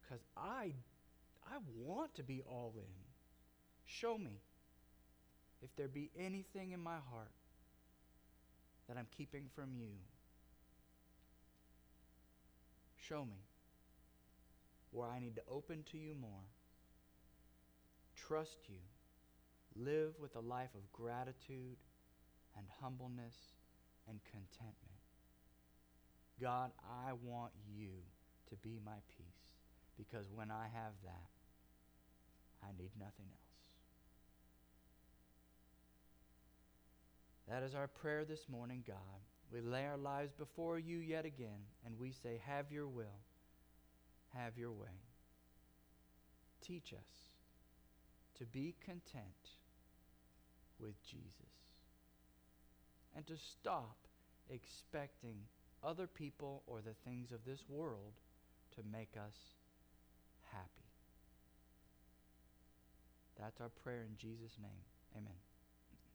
Because 0.00 0.24
I, 0.38 0.72
I 1.46 1.56
want 1.76 2.14
to 2.16 2.22
be 2.22 2.42
all 2.46 2.74
in. 2.76 2.94
Show 3.84 4.16
me 4.16 4.40
if 5.62 5.74
there 5.76 5.88
be 5.88 6.10
anything 6.18 6.72
in 6.72 6.80
my 6.80 6.96
heart 7.10 7.32
that 8.88 8.96
I'm 8.96 9.06
keeping 9.16 9.44
from 9.54 9.74
you. 9.74 9.90
Show 12.96 13.24
me 13.24 13.40
where 14.90 15.08
I 15.08 15.18
need 15.18 15.36
to 15.36 15.42
open 15.50 15.84
to 15.92 15.98
you 15.98 16.14
more, 16.14 16.44
trust 18.14 18.58
you, 18.68 18.76
live 19.74 20.12
with 20.20 20.36
a 20.36 20.40
life 20.40 20.74
of 20.74 20.92
gratitude 20.92 21.76
and 22.56 22.66
humbleness 22.80 23.34
and 24.08 24.20
contentment. 24.24 24.76
God, 26.40 26.70
I 27.06 27.12
want 27.24 27.52
you 27.74 27.88
to 28.50 28.56
be 28.56 28.78
my 28.84 28.98
peace 29.16 29.52
because 29.96 30.26
when 30.34 30.50
I 30.50 30.64
have 30.74 30.92
that, 31.04 31.31
I 32.62 32.68
need 32.78 32.90
nothing 32.98 33.26
else. 33.30 33.52
That 37.48 37.62
is 37.62 37.74
our 37.74 37.88
prayer 37.88 38.24
this 38.24 38.48
morning, 38.48 38.84
God. 38.86 38.96
We 39.52 39.60
lay 39.60 39.84
our 39.84 39.98
lives 39.98 40.32
before 40.32 40.78
you 40.78 40.98
yet 40.98 41.26
again, 41.26 41.66
and 41.84 41.98
we 41.98 42.12
say, 42.12 42.40
Have 42.46 42.72
your 42.72 42.88
will, 42.88 43.20
have 44.34 44.56
your 44.56 44.72
way. 44.72 45.02
Teach 46.62 46.92
us 46.92 47.32
to 48.38 48.46
be 48.46 48.74
content 48.82 49.50
with 50.80 50.94
Jesus 51.04 51.52
and 53.14 53.26
to 53.26 53.36
stop 53.36 53.96
expecting 54.48 55.36
other 55.84 56.06
people 56.06 56.62
or 56.66 56.80
the 56.80 56.94
things 57.04 57.32
of 57.32 57.44
this 57.44 57.64
world 57.68 58.14
to 58.76 58.82
make 58.90 59.16
us 59.16 59.36
That's 63.42 63.60
our 63.60 63.70
prayer 63.82 64.06
in 64.08 64.16
Jesus' 64.16 64.56
name. 64.62 64.86
Amen. 65.16 65.34